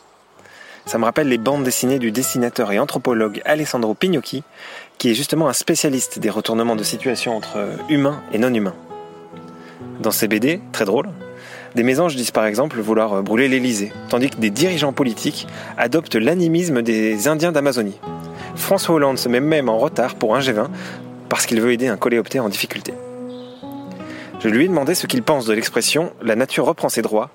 Ça 0.84 0.98
me 0.98 1.04
rappelle 1.04 1.28
les 1.28 1.38
bandes 1.38 1.62
dessinées 1.62 2.00
du 2.00 2.10
dessinateur 2.10 2.72
et 2.72 2.80
anthropologue 2.80 3.40
Alessandro 3.44 3.94
Pignocchi, 3.94 4.42
qui 4.98 5.12
est 5.12 5.14
justement 5.14 5.48
un 5.48 5.52
spécialiste 5.52 6.18
des 6.18 6.28
retournements 6.28 6.74
de 6.74 6.82
situation 6.82 7.36
entre 7.36 7.68
humains 7.88 8.20
et 8.32 8.38
non 8.38 8.52
humains. 8.52 8.74
Dans 10.00 10.10
ses 10.10 10.26
BD, 10.26 10.60
très 10.72 10.86
drôle, 10.86 11.08
des 11.76 11.84
mésanges 11.84 12.16
disent 12.16 12.32
par 12.32 12.46
exemple 12.46 12.80
vouloir 12.80 13.22
brûler 13.22 13.46
l'Elysée, 13.46 13.92
tandis 14.08 14.28
que 14.28 14.38
des 14.38 14.50
dirigeants 14.50 14.92
politiques 14.92 15.46
adoptent 15.78 16.16
l'animisme 16.16 16.82
des 16.82 17.28
Indiens 17.28 17.52
d'Amazonie. 17.52 18.00
François 18.56 18.96
Hollande 18.96 19.18
se 19.18 19.28
met 19.28 19.38
même 19.38 19.68
en 19.68 19.78
retard 19.78 20.16
pour 20.16 20.34
un 20.34 20.40
G20 20.40 20.66
parce 21.30 21.46
qu'il 21.46 21.60
veut 21.62 21.72
aider 21.72 21.86
un 21.86 21.96
coléoptère 21.96 22.44
en 22.44 22.50
difficulté. 22.50 22.92
Je 24.40 24.48
lui 24.48 24.64
ai 24.64 24.68
demandé 24.68 24.94
ce 24.94 25.06
qu'il 25.06 25.22
pense 25.22 25.46
de 25.46 25.54
l'expression 25.54 26.12
La 26.20 26.34
nature 26.34 26.66
reprend 26.66 26.90
ses 26.90 27.02
droits, 27.02 27.30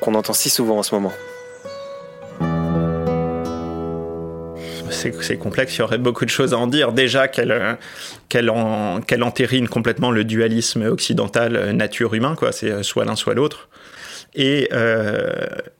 qu'on 0.00 0.14
entend 0.14 0.32
si 0.32 0.48
souvent 0.48 0.78
en 0.78 0.82
ce 0.82 0.94
moment. 0.94 1.12
c'est 5.20 5.36
complexe, 5.36 5.74
il 5.74 5.80
y 5.80 5.82
aurait 5.82 5.98
beaucoup 5.98 6.24
de 6.24 6.30
choses 6.30 6.54
à 6.54 6.58
en 6.58 6.68
dire. 6.68 6.92
Déjà 6.92 7.26
qu'elle 7.26 7.76
qu'elle 8.28 8.50
entérine 8.50 9.66
complètement 9.66 10.12
le 10.12 10.22
dualisme 10.22 10.82
occidental 10.82 11.56
euh, 11.56 11.72
nature-humain, 11.72 12.36
quoi. 12.36 12.52
C'est 12.52 12.70
euh, 12.70 12.82
soit 12.84 13.04
l'un 13.04 13.16
soit 13.16 13.34
l'autre. 13.34 13.68
Et, 14.34 14.68
euh, 14.72 15.30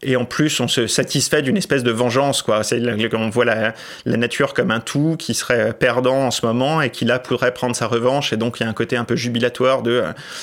et 0.03 0.17
en 0.17 0.27
plus, 0.27 0.61
on 0.61 0.69
se 0.69 0.87
satisfait 0.87 1.41
d'une 1.41 1.57
espèce 1.57 1.83
de 1.83 1.91
vengeance, 1.91 2.43
quoi. 2.43 2.63
C'est 2.63 2.83
on 3.15 3.31
voit 3.31 3.47
la, 3.47 3.73
la, 4.05 4.17
nature 4.19 4.53
comme 4.53 4.71
un 4.71 4.81
tout 4.81 5.17
qui 5.19 5.33
serait 5.33 5.73
perdant 5.73 6.27
en 6.27 6.31
ce 6.31 6.45
moment 6.45 6.83
et 6.83 6.91
qui 6.91 7.07
là 7.07 7.19
pourrait 7.19 7.55
prendre 7.55 7.75
sa 7.75 7.87
revanche. 7.87 8.33
Et 8.33 8.37
donc 8.37 8.61
il 8.61 8.65
y 8.65 8.67
a 8.67 8.69
un 8.69 8.75
côté 8.75 8.97
un 8.97 9.05
peu 9.05 9.17
jubilatoire 9.17 9.83
de 9.83 10.03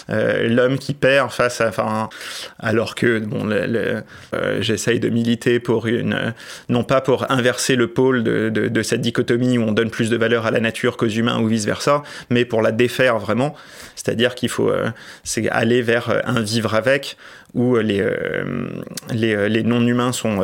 euh, 0.09 0.47
l'homme 0.47 0.79
qui 0.79 0.95
perd 0.95 1.31
face 1.31 1.61
à, 1.61 1.67
enfin, 1.67 2.09
alors 2.57 2.95
que 2.95 3.19
bon, 3.19 3.47
euh, 3.51 4.01
j'essaye 4.59 4.99
de 4.99 5.09
militer 5.09 5.59
pour 5.59 5.85
une, 5.85 6.33
non 6.67 6.83
pas 6.83 7.01
pour 7.01 7.29
inverser 7.31 7.75
le 7.75 7.87
pôle 7.87 8.23
de, 8.23 8.49
de, 8.49 8.69
de 8.69 8.81
cette 8.81 9.01
dichotomie 9.01 9.59
où 9.59 9.63
on 9.63 9.71
donne 9.71 9.91
plus 9.91 10.09
de 10.09 10.17
valeur 10.17 10.47
à 10.47 10.51
la 10.51 10.59
nature 10.59 10.97
qu'aux 10.97 11.07
humains 11.07 11.39
ou 11.39 11.47
vice 11.47 11.65
versa, 11.65 12.01
mais 12.31 12.43
pour 12.43 12.63
la 12.63 12.71
défaire 12.71 13.19
vraiment. 13.19 13.55
C'est-à-dire 13.95 14.33
qu'il 14.33 14.49
faut 14.49 14.69
euh, 14.69 14.89
c'est 15.23 15.47
aller 15.49 15.81
vers 15.81 16.21
un 16.25 16.41
vivre 16.41 16.73
avec 16.73 17.17
où 17.53 17.77
les, 17.77 18.01
euh, 18.01 18.43
les, 19.11 19.49
les 19.49 19.63
non-humains 19.63 20.11
sont 20.11 20.41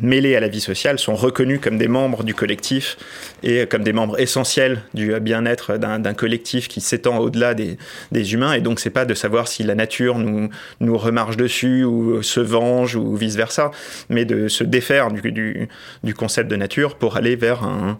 mêlés 0.00 0.36
à 0.36 0.40
la 0.40 0.48
vie 0.48 0.60
sociale, 0.60 0.98
sont 0.98 1.14
reconnus 1.14 1.60
comme 1.60 1.78
des 1.78 1.88
membres 1.88 2.22
du 2.22 2.34
collectif 2.34 2.96
et 3.42 3.66
comme 3.66 3.82
des 3.82 3.92
membres 3.92 4.20
essentiels 4.20 4.82
du 4.94 5.18
bien-être 5.20 5.76
d'un 5.76 6.14
collectif 6.14 6.68
qui 6.68 6.80
s'étend 6.80 7.18
au-delà 7.18 7.54
des, 7.54 7.76
des, 8.12 8.34
humains. 8.34 8.52
Et 8.54 8.60
donc, 8.60 8.80
c'est 8.80 8.90
pas 8.90 9.04
de 9.04 9.14
savoir 9.14 9.48
si 9.48 9.62
la 9.62 9.74
nature 9.74 10.18
nous, 10.18 10.48
nous 10.80 10.96
remarche 10.96 11.36
dessus 11.36 11.84
ou 11.84 12.22
se 12.22 12.40
venge 12.40 12.96
ou 12.96 13.16
vice-versa, 13.16 13.70
mais 14.08 14.24
de 14.24 14.48
se 14.48 14.64
défaire 14.64 15.10
du, 15.10 15.32
du, 15.32 15.68
du 16.02 16.14
concept 16.14 16.50
de 16.50 16.56
nature 16.56 16.96
pour 16.96 17.16
aller 17.16 17.36
vers 17.36 17.64
un 17.64 17.98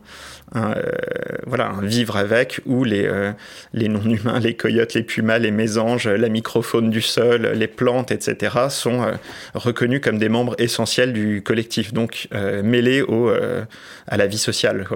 un, 0.53 0.73
euh, 0.73 0.83
voilà, 1.47 1.69
un 1.69 1.83
vivre 1.83 2.17
avec 2.17 2.61
où 2.67 2.85
les, 2.85 3.07
euh, 3.07 3.33
les 3.73 3.89
non-humains, 3.89 4.39
les 4.39 4.55
coyotes, 4.55 4.95
les 4.95 5.03
pumas, 5.03 5.39
les 5.39 5.51
mésanges, 5.51 6.09
la 6.09 6.29
microfaune 6.29 6.91
du 6.91 7.03
sol, 7.03 7.53
les 7.55 7.67
plantes, 7.67 8.13
etc., 8.13 8.57
sont 8.69 9.03
euh, 9.03 9.13
reconnus 9.55 10.01
comme 10.03 10.19
des 10.19 10.29
membres 10.29 10.55
essentiels 10.59 11.13
du 11.13 11.43
collectif, 11.43 11.93
donc 11.93 12.29
mêlés 12.63 13.03
au, 13.03 13.31
à 14.07 14.17
la 14.17 14.27
vie 14.27 14.39
sociale. 14.39 14.87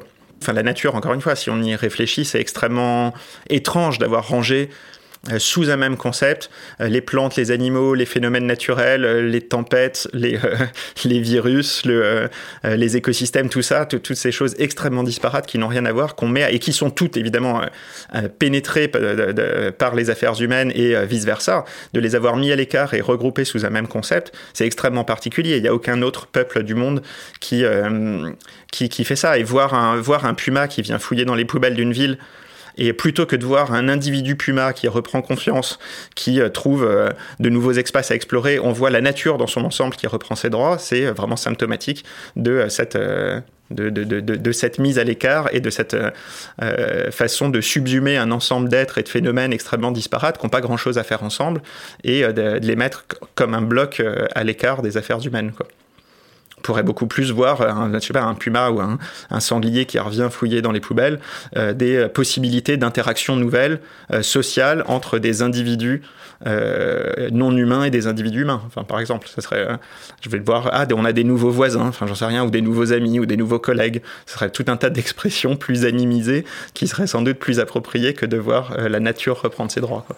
Enfin, 0.40 0.52
la 0.52 0.62
nature, 0.62 0.94
encore 0.94 1.14
une 1.14 1.20
fois, 1.20 1.34
si 1.34 1.50
on 1.50 1.60
y 1.62 1.74
réfléchit, 1.74 2.24
c'est 2.24 2.40
extrêmement 2.40 3.12
étrange 3.48 3.98
d'avoir 3.98 4.28
rangé 4.28 4.70
sous 5.38 5.70
un 5.70 5.76
même 5.76 5.96
concept, 5.96 6.50
euh, 6.80 6.88
les 6.88 7.00
plantes, 7.00 7.36
les 7.36 7.50
animaux, 7.50 7.94
les 7.94 8.06
phénomènes 8.06 8.46
naturels, 8.46 9.04
euh, 9.04 9.22
les 9.22 9.40
tempêtes, 9.40 10.08
les, 10.12 10.38
les 11.04 11.20
virus, 11.20 11.84
le, 11.84 12.28
les 12.64 12.96
écosystèmes, 12.96 13.48
tout 13.48 13.62
ça, 13.62 13.86
toutes 13.86 14.14
ces 14.14 14.32
choses 14.32 14.54
extrêmement 14.58 15.02
disparates 15.02 15.46
qui 15.46 15.58
n'ont 15.58 15.68
rien 15.68 15.84
à 15.84 15.92
voir, 15.92 16.14
qu'on 16.14 16.28
met 16.28 16.52
et 16.54 16.58
qui 16.58 16.72
sont 16.72 16.90
toutes 16.90 17.16
évidemment 17.16 17.62
pénétrées 18.38 18.88
par 19.78 19.94
les 19.94 20.10
affaires 20.10 20.40
humaines 20.40 20.72
et 20.74 21.04
vice-versa, 21.06 21.64
de 21.92 22.00
les 22.00 22.14
avoir 22.14 22.36
mis 22.36 22.52
à 22.52 22.56
l'écart 22.56 22.94
et 22.94 23.00
regroupés 23.00 23.44
sous 23.44 23.64
un 23.64 23.70
même 23.70 23.88
concept, 23.88 24.32
c'est 24.52 24.66
extrêmement 24.66 25.04
particulier. 25.04 25.56
Il 25.56 25.62
n'y 25.62 25.68
a 25.68 25.74
aucun 25.74 26.02
autre 26.02 26.26
peuple 26.26 26.62
du 26.62 26.74
monde 26.74 27.02
qui, 27.40 27.64
qui, 28.70 28.88
qui 28.88 29.04
fait 29.04 29.16
ça. 29.16 29.38
Et 29.38 29.42
voir 29.42 29.74
un, 29.74 29.96
voir 29.96 30.24
un 30.24 30.34
puma 30.34 30.68
qui 30.68 30.82
vient 30.82 30.98
fouiller 30.98 31.24
dans 31.24 31.34
les 31.34 31.44
poubelles 31.44 31.74
d'une 31.74 31.92
ville 31.92 32.18
et 32.78 32.92
plutôt 32.92 33.26
que 33.26 33.36
de 33.36 33.44
voir 33.44 33.72
un 33.72 33.88
individu 33.88 34.36
puma 34.36 34.72
qui 34.72 34.88
reprend 34.88 35.20
confiance, 35.20 35.78
qui 36.14 36.40
euh, 36.40 36.48
trouve 36.48 36.84
euh, 36.84 37.10
de 37.40 37.50
nouveaux 37.50 37.72
espaces 37.72 38.10
à 38.10 38.14
explorer, 38.14 38.58
on 38.58 38.72
voit 38.72 38.90
la 38.90 39.00
nature 39.00 39.36
dans 39.36 39.46
son 39.46 39.64
ensemble 39.64 39.96
qui 39.96 40.06
reprend 40.06 40.36
ses 40.36 40.48
droits. 40.48 40.78
C'est 40.78 41.06
euh, 41.06 41.12
vraiment 41.12 41.36
symptomatique 41.36 42.04
de 42.36 42.66
cette 42.68 42.96
de, 43.70 43.90
de, 43.90 44.20
de, 44.20 44.52
cette 44.52 44.78
mise 44.78 44.98
à 44.98 45.04
l'écart 45.04 45.50
et 45.52 45.60
de 45.60 45.68
cette 45.68 45.94
façon 47.10 47.50
de 47.50 47.60
subsumer 47.60 48.16
un 48.16 48.30
ensemble 48.30 48.70
d'êtres 48.70 48.96
et 48.96 49.02
de 49.02 49.08
phénomènes 49.10 49.52
extrêmement 49.52 49.90
disparates 49.90 50.38
qui 50.38 50.46
n'ont 50.46 50.50
pas 50.50 50.62
grand-chose 50.62 50.96
à 50.96 51.02
faire 51.02 51.22
ensemble 51.22 51.60
et 52.02 52.22
de, 52.22 52.58
les 52.62 52.76
mettre 52.76 53.04
comme 53.34 53.52
un 53.52 53.60
bloc 53.60 54.02
à 54.34 54.42
l'écart 54.42 54.80
des 54.80 54.96
affaires 54.96 55.20
humaines. 55.26 55.52
Pourrait 56.62 56.82
beaucoup 56.82 57.06
plus 57.06 57.30
voir 57.30 57.62
un, 57.62 57.92
je 57.92 57.98
sais 57.98 58.12
pas, 58.12 58.22
un 58.22 58.34
puma 58.34 58.70
ou 58.70 58.80
un, 58.80 58.98
un, 59.30 59.40
sanglier 59.40 59.86
qui 59.86 59.98
revient 59.98 60.28
fouiller 60.30 60.62
dans 60.62 60.72
les 60.72 60.80
poubelles, 60.80 61.20
euh, 61.56 61.72
des 61.72 62.08
possibilités 62.08 62.76
d'interaction 62.76 63.36
nouvelles, 63.36 63.80
euh, 64.12 64.22
sociales, 64.22 64.84
entre 64.86 65.18
des 65.18 65.42
individus 65.42 66.02
euh, 66.46 67.28
non 67.32 67.56
humains 67.56 67.84
et 67.84 67.90
des 67.90 68.06
individus 68.06 68.42
humains. 68.42 68.62
Enfin, 68.66 68.84
par 68.84 69.00
exemple, 69.00 69.28
ça 69.28 69.42
serait, 69.42 69.66
je 70.20 70.28
vais 70.28 70.38
le 70.38 70.44
voir, 70.44 70.70
ah, 70.72 70.86
on 70.94 71.04
a 71.04 71.12
des 71.12 71.24
nouveaux 71.24 71.50
voisins, 71.50 71.86
enfin, 71.88 72.06
j'en 72.06 72.14
sais 72.14 72.26
rien, 72.26 72.44
ou 72.44 72.50
des 72.50 72.62
nouveaux 72.62 72.92
amis, 72.92 73.18
ou 73.18 73.26
des 73.26 73.36
nouveaux 73.36 73.58
collègues. 73.58 74.02
Ce 74.26 74.34
serait 74.34 74.50
tout 74.50 74.64
un 74.68 74.76
tas 74.76 74.90
d'expressions 74.90 75.56
plus 75.56 75.84
animisées 75.84 76.44
qui 76.74 76.86
seraient 76.86 77.06
sans 77.06 77.22
doute 77.22 77.38
plus 77.38 77.60
appropriées 77.60 78.14
que 78.14 78.26
de 78.26 78.36
voir 78.36 78.76
la 78.78 79.00
nature 79.00 79.40
reprendre 79.42 79.70
ses 79.70 79.80
droits. 79.80 80.04
Quoi. 80.06 80.16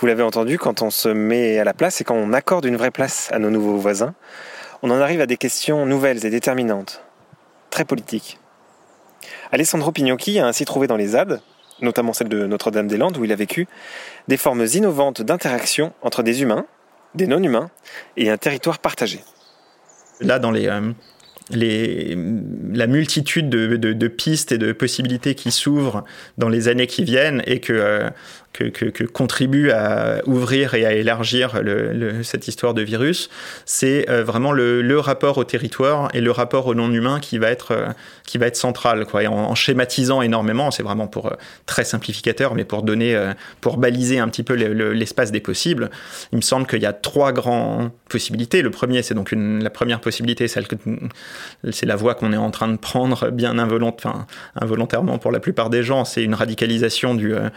Vous 0.00 0.06
l'avez 0.06 0.22
entendu, 0.22 0.58
quand 0.58 0.82
on 0.82 0.90
se 0.90 1.08
met 1.08 1.58
à 1.58 1.64
la 1.64 1.74
place 1.74 2.00
et 2.00 2.04
quand 2.04 2.14
on 2.14 2.32
accorde 2.32 2.64
une 2.64 2.76
vraie 2.76 2.92
place 2.92 3.30
à 3.32 3.40
nos 3.40 3.50
nouveaux 3.50 3.78
voisins, 3.78 4.14
on 4.82 4.90
en 4.90 5.00
arrive 5.00 5.20
à 5.20 5.26
des 5.26 5.36
questions 5.36 5.86
nouvelles 5.86 6.24
et 6.24 6.30
déterminantes, 6.30 7.02
très 7.70 7.84
politiques. 7.84 8.38
Alessandro 9.52 9.92
Pignocchi 9.92 10.38
a 10.38 10.46
ainsi 10.46 10.64
trouvé 10.64 10.86
dans 10.86 10.96
les 10.96 11.08
ZAD, 11.08 11.40
notamment 11.80 12.12
celle 12.12 12.28
de 12.28 12.46
Notre-Dame-des-Landes 12.46 13.16
où 13.16 13.24
il 13.24 13.32
a 13.32 13.36
vécu, 13.36 13.66
des 14.28 14.36
formes 14.36 14.66
innovantes 14.74 15.22
d'interaction 15.22 15.92
entre 16.02 16.22
des 16.22 16.42
humains, 16.42 16.66
des 17.14 17.26
non-humains 17.26 17.70
et 18.16 18.30
un 18.30 18.36
territoire 18.36 18.78
partagé. 18.78 19.20
Là, 20.20 20.38
dans 20.38 20.52
euh, 20.54 20.92
la 21.50 22.86
multitude 22.86 23.48
de, 23.48 24.08
pistes 24.08 24.52
et 24.52 24.58
de 24.58 24.72
possibilités 24.72 25.34
qui 25.34 25.50
s'ouvrent 25.50 26.04
dans 26.36 26.48
les 26.48 26.68
années 26.68 26.86
qui 26.86 27.04
viennent 27.04 27.42
et 27.46 27.60
que, 27.60 27.72
euh, 27.72 28.10
que, 28.64 29.04
contribue 29.04 29.70
à 29.70 30.20
ouvrir 30.26 30.74
et 30.74 30.84
à 30.84 30.92
élargir 30.92 31.60
cette 32.22 32.48
histoire 32.48 32.74
de 32.74 32.82
virus, 32.82 33.30
c'est 33.64 34.08
euh, 34.08 34.24
vraiment 34.24 34.52
le, 34.52 34.98
rapport 34.98 35.38
au 35.38 35.44
territoire 35.44 36.08
et 36.12 36.20
le 36.20 36.30
rapport 36.30 36.66
au 36.66 36.74
non-humain 36.74 37.20
qui 37.20 37.38
va 37.38 37.50
être, 37.50 37.72
euh, 37.72 37.88
qui 38.24 38.38
va 38.38 38.46
être 38.46 38.56
central. 38.56 39.06
En, 39.28 39.54
schématisant 39.54 40.22
énormément, 40.22 40.70
c'est 40.70 40.82
vraiment 40.82 41.06
pour 41.06 41.32
très 41.66 41.84
simplificateur, 41.84 42.54
mais 42.54 42.64
pour 42.64 42.82
donner, 42.82 43.18
pour 43.60 43.76
baliser 43.76 44.18
un 44.18 44.28
petit 44.28 44.42
peu 44.42 44.54
l'espace 44.54 45.32
des 45.32 45.40
possibles, 45.40 45.90
il 46.32 46.36
me 46.36 46.42
semble 46.42 46.66
qu'il 46.66 46.82
y 46.82 46.86
a 46.86 46.92
trois 46.92 47.32
grandes 47.32 47.90
possibilités. 48.08 48.62
Le 48.62 48.70
premier, 48.70 49.02
c'est 49.02 49.14
donc 49.14 49.32
la 49.34 49.70
première 49.70 50.00
possibilité, 50.00 50.46
c'est 50.48 51.86
la 51.86 51.96
voie 51.96 52.14
qu'on 52.14 52.32
est 52.32 52.36
en 52.36 52.50
train 52.50 52.68
de 52.68 52.76
prendre 52.76 53.30
bien 53.30 53.58
involontairement 53.58 55.18
pour 55.18 55.32
la 55.32 55.40
plupart 55.40 55.70
des 55.70 55.82
gens. 55.82 56.04
C'est 56.04 56.22
une 56.22 56.34
radicalisation 56.34 57.14
du, 57.14 57.34
euh, 57.34 57.48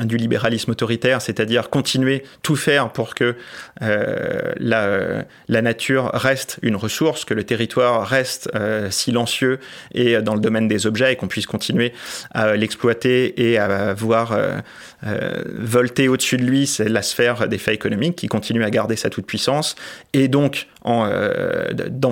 du 0.00 0.16
libéralisme 0.16 0.70
autoritaire, 0.70 1.20
c'est-à-dire 1.20 1.68
continuer 1.68 2.22
tout 2.42 2.56
faire 2.56 2.90
pour 2.90 3.14
que 3.14 3.36
euh, 3.82 4.52
la, 4.56 5.62
nature 5.62 6.10
reste 6.14 6.58
une 6.62 6.76
ressource, 6.76 7.26
que 7.26 7.34
le 7.34 7.44
territoire 7.44 8.06
reste 8.06 8.48
euh, 8.54 8.90
silencieux 8.90 9.60
et 9.94 10.22
dans 10.22 10.34
le 10.34 10.40
domaine 10.40 10.66
des 10.66 10.86
objets 10.86 11.12
et 11.12 11.16
qu'on 11.16 11.28
puisse 11.28 11.46
continuer 11.46 11.92
à 12.30 12.56
l'exploiter 12.56 13.50
et 13.50 13.58
à 13.58 13.92
voir 13.92 14.32
euh, 14.32 15.42
volter 15.58 16.08
au-dessus 16.08 16.38
de 16.38 16.44
lui, 16.44 16.66
c'est 16.66 16.88
la 16.88 17.02
sphère 17.02 17.46
des 17.46 17.58
faits 17.58 17.74
économiques 17.74 18.16
qui 18.16 18.28
continue 18.28 18.64
à 18.64 18.70
garder 18.70 18.96
sa 18.96 19.10
toute-puissance. 19.10 19.76
Et 20.14 20.28
donc 20.28 20.68
en 20.84 21.08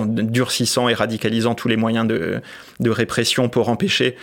durcissant 0.05 0.89
et 0.89 0.93
radicalisant 0.93 1.55
tous 1.55 1.67
les 1.67 1.77
moyens 1.77 2.07
de, 2.07 2.41
répression 2.89 3.49
pour 3.49 3.69
empêcher 3.69 4.15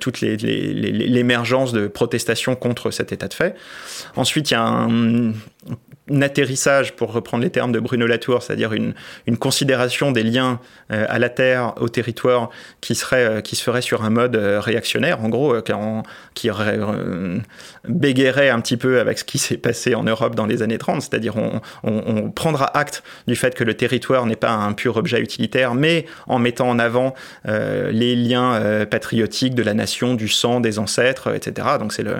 toute 0.00 0.20
l'émergence 0.20 1.72
de 1.72 1.86
protestations 1.86 2.56
contre 2.56 2.90
cet 2.90 3.12
état 3.12 3.28
de 3.28 3.34
fait. 3.34 3.56
Ensuite, 4.16 4.50
il 4.50 4.54
y 4.54 4.56
a 4.56 4.62
un 4.62 5.32
atterrissage, 6.22 6.94
pour 6.94 7.12
reprendre 7.12 7.42
les 7.42 7.50
termes 7.50 7.72
de 7.72 7.80
Bruno 7.80 8.06
Latour, 8.06 8.42
c'est-à-dire 8.42 8.72
une, 8.72 8.94
une, 9.26 9.36
considération 9.36 10.12
des 10.12 10.22
liens 10.22 10.60
euh, 10.92 11.04
à 11.08 11.18
la 11.18 11.28
terre, 11.28 11.74
au 11.80 11.88
territoire, 11.88 12.50
qui, 12.80 12.94
serait, 12.94 13.24
euh, 13.24 13.40
qui 13.40 13.56
se 13.56 13.80
sur 13.80 14.04
un 14.04 14.10
mode 14.10 14.36
euh, 14.36 14.60
réactionnaire, 14.60 15.22
en 15.24 15.28
gros, 15.28 15.60
qui, 15.62 15.72
qui 16.34 16.50
bégayerait 17.88 18.50
un 18.50 18.60
petit 18.60 18.76
peu 18.76 19.00
avec 19.00 19.18
ce 19.18 19.24
qui 19.24 19.38
s'est 19.38 19.56
passé 19.56 19.94
en 19.94 20.04
Europe 20.04 20.34
dans 20.36 20.46
les 20.46 20.62
années 20.62 20.78
30, 20.78 21.02
c'est-à-dire 21.02 21.34
on, 21.82 22.30
prendra 22.30 22.76
acte 22.76 23.02
du 23.26 23.34
fait 23.34 23.54
que 23.54 23.64
le 23.64 23.74
territoire 23.74 24.26
n'est 24.26 24.36
pas 24.36 24.52
un 24.52 24.72
pur 24.72 24.96
objet 24.96 25.20
utilitaire, 25.20 25.74
mais 25.74 26.06
en 26.26 26.38
mettant 26.38 26.68
en 26.68 26.78
avant 26.78 27.14
les 27.44 28.14
liens 28.16 28.86
patriotiques 28.90 29.54
de 29.54 29.62
la 29.62 29.74
nation, 29.74 30.14
du 30.14 30.28
sang, 30.28 30.60
des 30.60 30.78
ancêtres, 30.78 31.34
etc. 31.34 31.68
Donc 31.78 31.92
c'est 31.92 32.02
le 32.02 32.16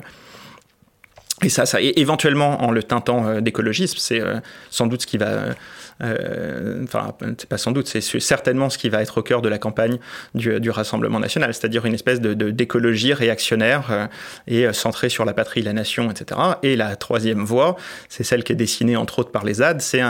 et 1.42 1.50
ça, 1.50 1.66
ça, 1.66 1.80
éventuellement, 1.80 2.62
en 2.62 2.70
le 2.70 2.82
teintant 2.82 3.26
euh, 3.26 3.40
d'écologisme, 3.40 3.98
c'est 3.98 4.20
euh, 4.20 4.40
sans 4.70 4.86
doute 4.86 5.02
ce 5.02 5.06
qui 5.06 5.18
va 5.18 5.54
euh, 6.02 6.84
enfin, 6.84 7.14
c'est 7.38 7.48
pas 7.48 7.58
sans 7.58 7.72
doute, 7.72 7.88
c'est 7.88 8.00
certainement 8.00 8.68
ce 8.70 8.78
qui 8.78 8.88
va 8.88 9.02
être 9.02 9.18
au 9.18 9.22
cœur 9.22 9.42
de 9.42 9.48
la 9.48 9.58
campagne 9.58 9.98
du, 10.34 10.70
Rassemblement 10.70 11.20
national, 11.20 11.54
c'est-à-dire 11.54 11.86
une 11.86 11.94
espèce 11.94 12.20
d'écologie 12.20 13.14
réactionnaire 13.14 13.86
euh, 13.90 14.06
et 14.46 14.66
euh, 14.66 14.72
centrée 14.72 15.08
sur 15.08 15.24
la 15.24 15.32
patrie, 15.32 15.62
la 15.62 15.72
nation, 15.72 16.10
etc. 16.10 16.38
Et 16.62 16.76
la 16.76 16.96
troisième 16.96 17.44
voie, 17.44 17.76
c'est 18.08 18.24
celle 18.24 18.44
qui 18.44 18.52
est 18.52 18.56
dessinée 18.56 18.96
entre 18.96 19.20
autres 19.20 19.30
par 19.30 19.44
les 19.44 19.54
ZAD, 19.54 19.80
c'est 19.80 20.02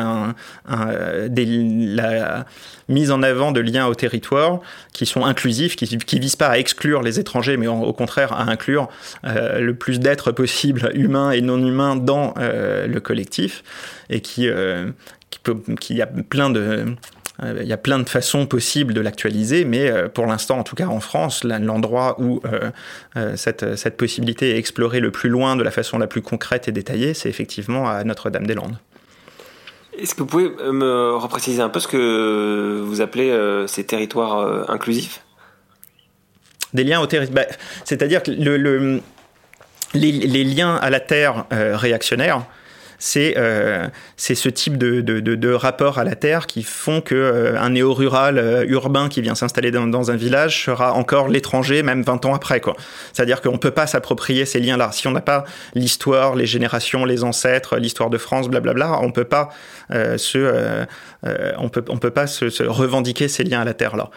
la 0.66 2.46
mise 2.88 3.10
en 3.10 3.22
avant 3.22 3.52
de 3.52 3.60
liens 3.60 3.86
au 3.86 3.94
territoire 3.94 4.60
qui 4.92 5.06
sont 5.06 5.24
inclusifs, 5.24 5.76
qui 5.76 5.96
ne 5.96 6.20
visent 6.20 6.36
pas 6.36 6.48
à 6.48 6.58
exclure 6.58 7.02
les 7.02 7.20
étrangers, 7.20 7.56
mais 7.56 7.68
au 7.68 7.92
contraire 7.92 8.32
à 8.32 8.50
inclure 8.50 8.88
le 9.24 9.72
plus 9.72 10.00
d'êtres 10.00 10.32
possible, 10.32 10.90
humains 10.94 11.30
et 11.30 11.42
non 11.42 11.58
humains, 11.58 11.96
dans 11.96 12.34
le 12.36 12.98
collectif, 12.98 13.62
et 14.08 14.20
qui, 14.20 14.48
qu'il 15.42 15.96
y 15.96 16.02
a 16.02 16.06
plein 16.06 16.50
de 16.50 16.96
euh, 17.42 17.58
il 17.60 17.68
y 17.68 17.72
a 17.72 17.76
plein 17.76 17.98
de 17.98 18.08
façons 18.08 18.46
possibles 18.46 18.94
de 18.94 19.00
l'actualiser, 19.00 19.64
mais 19.64 19.90
euh, 19.90 20.08
pour 20.08 20.26
l'instant, 20.26 20.58
en 20.58 20.62
tout 20.62 20.76
cas 20.76 20.86
en 20.86 21.00
France, 21.00 21.44
l'endroit 21.44 22.16
où 22.18 22.40
euh, 22.46 23.36
cette, 23.36 23.76
cette, 23.76 23.96
possibilité 23.96 24.54
est 24.54 24.58
explorée 24.58 25.00
le 25.00 25.10
plus 25.10 25.28
loin 25.28 25.56
de 25.56 25.62
la 25.62 25.70
façon 25.70 25.98
la 25.98 26.06
plus 26.06 26.22
concrète 26.22 26.68
et 26.68 26.72
détaillée, 26.72 27.14
c'est 27.14 27.28
effectivement 27.28 27.88
à 27.88 28.04
Notre-Dame-des-Landes. 28.04 28.78
Est-ce 29.98 30.14
que 30.14 30.20
vous 30.20 30.26
pouvez 30.26 30.50
me 30.72 31.14
repréciser 31.16 31.62
un 31.62 31.68
peu 31.68 31.80
ce 31.80 31.88
que 31.88 32.82
vous 32.84 33.00
appelez 33.00 33.34
ces 33.66 33.84
territoires 33.84 34.70
inclusifs? 34.70 35.22
Des 36.74 36.84
liens 36.84 37.00
au 37.00 37.06
territoire. 37.06 37.46
Bah, 37.46 37.54
c'est-à-dire 37.84 38.22
que 38.22 38.30
le, 38.30 39.00
les, 39.94 40.12
les, 40.12 40.44
liens 40.44 40.76
à 40.76 40.90
la 40.90 41.00
terre 41.00 41.46
réactionnaires, 41.50 42.44
c'est 42.98 43.34
euh, 43.36 43.86
ce 44.16 44.48
type 44.48 44.78
de, 44.78 45.00
de, 45.00 45.20
de, 45.20 45.52
rapport 45.52 45.98
à 45.98 46.04
la 46.04 46.14
terre 46.14 46.46
qui 46.46 46.62
font 46.62 47.00
que 47.00 47.14
euh, 47.14 47.60
un 47.60 47.70
néo-rural 47.70 48.38
euh, 48.38 48.64
urbain 48.66 49.08
qui 49.08 49.20
vient 49.20 49.34
s'installer 49.34 49.70
dans, 49.70 50.10
un 50.10 50.16
village 50.16 50.64
sera 50.64 50.92
encore 50.92 51.28
l'étranger 51.28 51.82
même 51.82 52.02
20 52.02 52.26
ans 52.26 52.34
après. 52.34 52.60
C'est-à-dire 53.12 53.42
qu'on 53.42 53.58
peut 53.58 53.70
pas 53.70 53.86
s'approprier 53.86 54.46
ces 54.46 54.60
liens-là 54.60 54.90
si 54.92 55.08
on 55.08 55.10
n'a 55.10 55.20
pas 55.20 55.44
l'histoire, 55.74 56.34
les 56.36 56.46
générations, 56.46 57.04
les 57.04 57.24
ancêtres, 57.24 57.76
l'histoire 57.76 58.08
de 58.08 58.18
France, 58.18 58.48
blablabla, 58.48 59.00
on 59.02 59.10
peut 59.10 59.24
pas 59.24 59.50
se 59.90 60.86
on 61.58 61.68
peut 61.68 61.84
on 61.88 61.98
peut 61.98 62.10
pas 62.10 62.26
revendiquer 62.60 63.28
ces 63.28 63.44
liens 63.44 63.60
à 63.60 63.64
la 63.64 63.74
terre 63.74 63.96
là. 63.96 64.10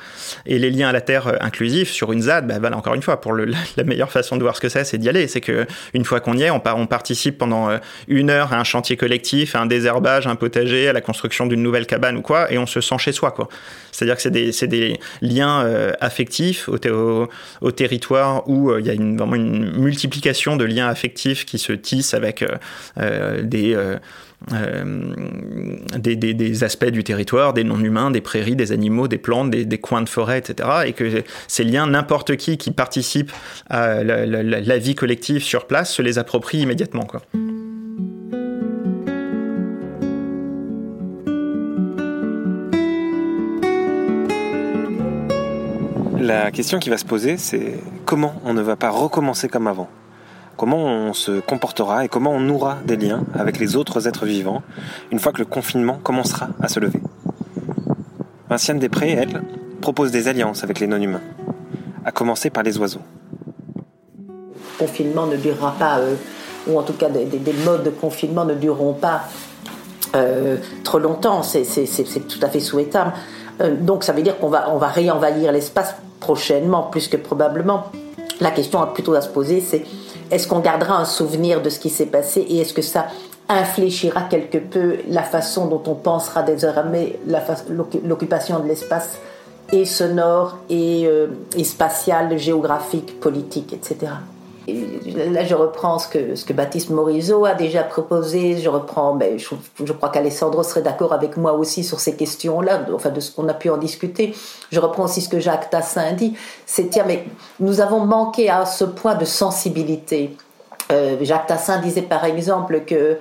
Et 0.46 0.60
les 0.60 0.70
liens 0.70 0.90
à 0.90 0.92
la 0.92 1.02
terre 1.02 1.44
inclusifs 1.44 1.92
sur 1.92 2.12
une 2.12 2.24
ZAD, 2.24 2.48
bah, 2.48 2.60
voilà, 2.60 2.78
encore 2.78 2.94
une 2.94 3.02
fois 3.02 3.20
pour 3.20 3.34
la 3.34 3.84
meilleure 3.84 4.12
façon 4.12 4.38
de 4.38 4.44
voir 4.44 4.56
ce 4.56 4.62
que 4.62 4.70
c'est, 4.70 4.84
c'est 4.84 4.98
d'y 4.98 5.10
aller. 5.10 5.28
C'est 5.28 5.42
que 5.42 5.66
une 5.94 6.06
fois 6.06 6.20
qu'on 6.20 6.38
y 6.38 6.44
est, 6.44 6.52
on, 6.52 6.62
on 6.66 6.88
participe 6.88 7.38
pendant 7.38 7.70
une 8.08 8.30
heure 8.30 8.54
à 8.54 8.60
un 8.60 8.64
chantier 8.70 8.96
collectif, 8.96 9.56
un 9.56 9.66
désherbage, 9.66 10.28
un 10.28 10.36
potager, 10.36 10.88
à 10.88 10.94
la 10.94 11.02
construction 11.02 11.46
d'une 11.46 11.62
nouvelle 11.62 11.86
cabane 11.86 12.18
ou 12.18 12.22
quoi, 12.22 12.52
et 12.52 12.58
on 12.58 12.66
se 12.66 12.80
sent 12.82 12.98
chez 13.00 13.12
soi, 13.12 13.32
quoi. 13.32 13.50
C'est-à-dire 13.92 14.16
que 14.16 14.52
c'est 14.54 14.68
des, 14.68 15.00
liens 15.22 15.62
euh, 15.66 15.92
affectifs 16.00 16.70
au, 16.70 17.72
territoire 17.72 18.48
où 18.48 18.72
euh, 18.72 18.80
il 18.80 18.86
y 18.88 18.90
a 18.90 18.94
une, 18.94 19.18
vraiment 19.18 19.36
une 19.36 19.78
multiplication 19.78 20.56
de 20.56 20.64
liens 20.64 20.88
affectifs 20.88 21.46
qui 21.46 21.60
se 21.60 21.74
tissent 21.74 22.14
avec 22.14 22.46
euh, 22.98 23.42
des, 23.42 23.76
aspects 26.64 26.86
du 26.86 27.04
territoire, 27.04 27.54
des 27.54 27.66
non-humains, 27.66 28.12
des 28.12 28.22
prairies, 28.22 28.56
des 28.56 28.72
animaux, 28.72 29.08
des 29.08 29.18
plantes, 29.18 29.50
des, 29.50 29.78
coins 29.78 30.02
de 30.02 30.10
forêt, 30.10 30.38
etc. 30.38 30.70
Et 30.86 30.94
que 30.94 31.24
ces 31.48 31.64
liens, 31.64 31.88
n'importe 31.88 32.38
qui 32.38 32.58
qui 32.58 32.72
participe 32.72 33.32
à 33.70 34.04
la, 34.04 34.26
la, 34.26 34.78
vie 34.78 34.96
collective 34.96 35.44
sur 35.44 35.68
place 35.68 35.94
se 35.94 36.02
les 36.02 36.20
approprie 36.20 36.60
immédiatement, 36.60 37.04
quoi. 37.04 37.22
La 46.20 46.52
question 46.52 46.80
qui 46.80 46.90
va 46.90 46.98
se 46.98 47.06
poser, 47.06 47.38
c'est 47.38 47.80
comment 48.04 48.34
on 48.44 48.54
ne 48.54 48.62
va 48.62 48.76
pas 48.76 48.90
recommencer 48.90 49.48
comme 49.48 49.68
avant? 49.68 49.88
Comment 50.58 50.84
on 50.84 51.14
se 51.14 51.40
comportera 51.40 52.04
et 52.04 52.10
comment 52.10 52.32
on 52.32 52.42
nourra 52.42 52.80
des 52.86 52.98
liens 52.98 53.24
avec 53.34 53.58
les 53.58 53.78
autres 53.78 54.06
êtres 54.06 54.26
vivants 54.26 54.62
une 55.14 55.20
fois 55.20 55.32
que 55.32 55.38
le 55.38 55.46
confinement 55.46 55.98
commencera 56.04 56.50
à 56.62 56.68
se 56.68 56.82
lever? 56.82 57.00
Vinciane 58.50 58.80
Després, 58.80 59.12
elle, 59.12 59.44
propose 59.80 60.12
des 60.12 60.28
alliances 60.28 60.66
avec 60.66 60.82
les 60.82 60.88
non-humains, 60.88 61.22
à 62.04 62.12
commencer 62.12 62.50
par 62.50 62.64
les 62.64 62.78
oiseaux. 62.78 63.02
Le 64.18 64.78
confinement 64.78 65.26
ne 65.26 65.38
durera 65.38 65.74
pas, 65.80 66.00
euh, 66.00 66.16
ou 66.68 66.78
en 66.78 66.84
tout 66.84 66.94
cas 66.94 67.08
des, 67.08 67.54
modes 67.64 67.84
de 67.84 67.92
confinement 67.92 68.44
ne 68.44 68.56
dureront 68.56 68.94
pas 68.94 69.22
euh, 70.18 70.58
trop 70.84 71.00
longtemps, 71.00 71.44
c'est 71.44 71.64
tout 72.28 72.40
à 72.42 72.50
fait 72.50 72.60
souhaitable. 72.60 73.14
Euh, 73.62 73.78
donc 73.80 74.04
ça 74.04 74.12
veut 74.12 74.22
dire 74.22 74.38
qu'on 74.38 74.50
va, 74.50 74.70
on 74.70 74.78
va 74.78 74.88
réenvahir 74.88 75.54
l'espace 75.54 75.96
prochainement, 76.30 76.84
plus 76.84 77.08
que 77.08 77.18
probablement. 77.18 77.86
La 78.40 78.52
question 78.52 78.86
plutôt 78.94 79.16
à 79.16 79.22
se 79.22 79.30
poser, 79.30 79.62
c'est 79.62 79.84
est-ce 80.30 80.48
qu'on 80.48 80.60
gardera 80.60 80.96
un 80.96 81.06
souvenir 81.06 81.64
de 81.64 81.72
ce 81.72 81.80
qui 81.80 81.90
s'est 81.90 82.06
passé 82.06 82.42
et 82.42 82.60
est-ce 82.60 82.72
que 82.72 82.84
ça 82.84 83.08
infléchira 83.50 84.22
quelque 84.30 84.60
peu 84.60 84.98
la 85.08 85.24
façon 85.24 85.66
dont 85.66 85.82
on 85.88 85.96
pensera 85.96 86.44
désormais 86.44 87.18
l'occupation 88.06 88.60
de 88.60 88.68
l'espace 88.68 89.18
et 89.72 89.86
sonore 89.86 90.60
et, 90.70 91.08
euh, 91.08 91.30
et 91.58 91.64
spatial, 91.64 92.38
géographique, 92.38 93.20
politique, 93.20 93.74
etc 93.74 94.12
là, 95.32 95.44
je 95.44 95.56
reprends 95.56 96.00
ce 96.00 96.08
que, 96.08 96.54
Baptiste 96.54 96.90
Morisot 96.90 97.46
a 97.46 97.54
déjà 97.54 97.84
proposé. 97.84 98.58
Je 98.58 98.70
reprends, 98.70 99.16
ben, 99.16 99.38
je, 99.38 99.94
crois 99.94 100.10
qu'Alessandro 100.10 100.64
serait 100.64 100.82
d'accord 100.82 101.14
avec 101.14 101.38
moi 101.38 101.54
aussi 101.54 101.84
sur 101.84 102.00
ces 102.00 102.16
questions-là, 102.16 102.86
enfin 102.94 103.10
de 103.10 103.20
ce 103.20 103.32
qu'on 103.32 103.48
a 103.48 103.54
pu 103.54 103.70
en 103.70 103.78
discuter. 103.78 104.36
Je 104.72 104.80
reprends 104.80 105.06
aussi 105.06 105.22
ce 105.22 105.30
que 105.30 105.40
Jacques 105.40 105.70
Tassin 105.70 106.14
dit. 106.14 106.36
C'est 106.66 106.90
tiens, 106.90 107.06
mais 107.08 107.26
nous 107.60 107.82
avons 107.82 108.06
manqué 108.06 108.50
à 108.50 108.66
ce 108.66 108.84
point 108.84 109.16
de 109.16 109.26
sensibilité. 109.26 110.36
Euh, 110.92 111.18
Jacques 111.22 111.48
Tassin 111.48 111.80
disait 111.80 112.02
par 112.02 112.26
exemple 112.26 112.82
que 112.86 113.18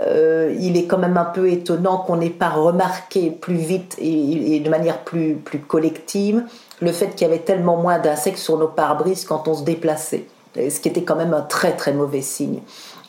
euh, 0.00 0.54
il 0.60 0.76
est 0.76 0.86
quand 0.86 0.98
même 0.98 1.16
un 1.16 1.24
peu 1.24 1.50
étonnant 1.50 1.98
qu'on 1.98 2.16
n'ait 2.16 2.30
pas 2.30 2.50
remarqué 2.50 3.30
plus 3.30 3.56
vite 3.56 3.96
et, 3.98 4.54
et, 4.54 4.60
de 4.60 4.70
manière 4.70 4.98
plus, 4.98 5.34
plus 5.34 5.58
collective 5.58 6.44
le 6.80 6.92
fait 6.92 7.08
qu'il 7.16 7.26
y 7.26 7.30
avait 7.30 7.40
tellement 7.40 7.76
moins 7.76 7.98
d'insectes 7.98 8.38
sur 8.38 8.56
nos 8.58 8.68
pare-brises 8.68 9.24
quand 9.24 9.48
on 9.48 9.54
se 9.54 9.64
déplaçait 9.64 10.26
ce 10.54 10.80
qui 10.80 10.88
était 10.88 11.02
quand 11.02 11.16
même 11.16 11.34
un 11.34 11.42
très 11.42 11.72
très 11.76 11.92
mauvais 11.92 12.22
signe. 12.22 12.60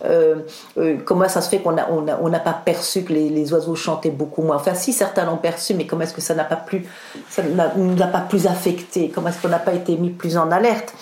Euh, 0.05 0.35
euh, 0.77 0.97
comment 1.03 1.27
ça 1.27 1.41
se 1.41 1.49
fait 1.49 1.59
qu'on 1.59 1.73
n'a 1.73 1.89
on 1.91 2.05
on 2.07 2.31
pas 2.31 2.53
perçu 2.53 3.03
que 3.03 3.11
les, 3.11 3.53
oiseaux 3.53 3.75
chantaient 3.75 4.11
beaucoup 4.11 4.41
moins? 4.41 4.55
Enfin, 4.55 4.73
si 4.73 4.93
certains 4.93 5.25
l'ont 5.25 5.37
perçu, 5.37 5.73
mais 5.73 5.85
comment 5.85 6.03
est-ce 6.03 6.13
que 6.13 6.21
ça 6.21 6.35
n'a 6.35 6.45
pas 6.45 6.55
plus, 6.55 6.85
ça 7.29 7.43
nous 7.75 8.01
a 8.01 8.07
pas 8.07 8.21
plus 8.21 8.47
affecté? 8.47 9.11
Comment 9.13 9.29
est-ce 9.29 9.41
qu'on 9.41 9.49
n'a 9.49 9.59
pas 9.59 9.73
été 9.73 9.97
mis 9.97 10.11
plus 10.11 10.37
en 10.37 10.51
alerte? 10.51 10.93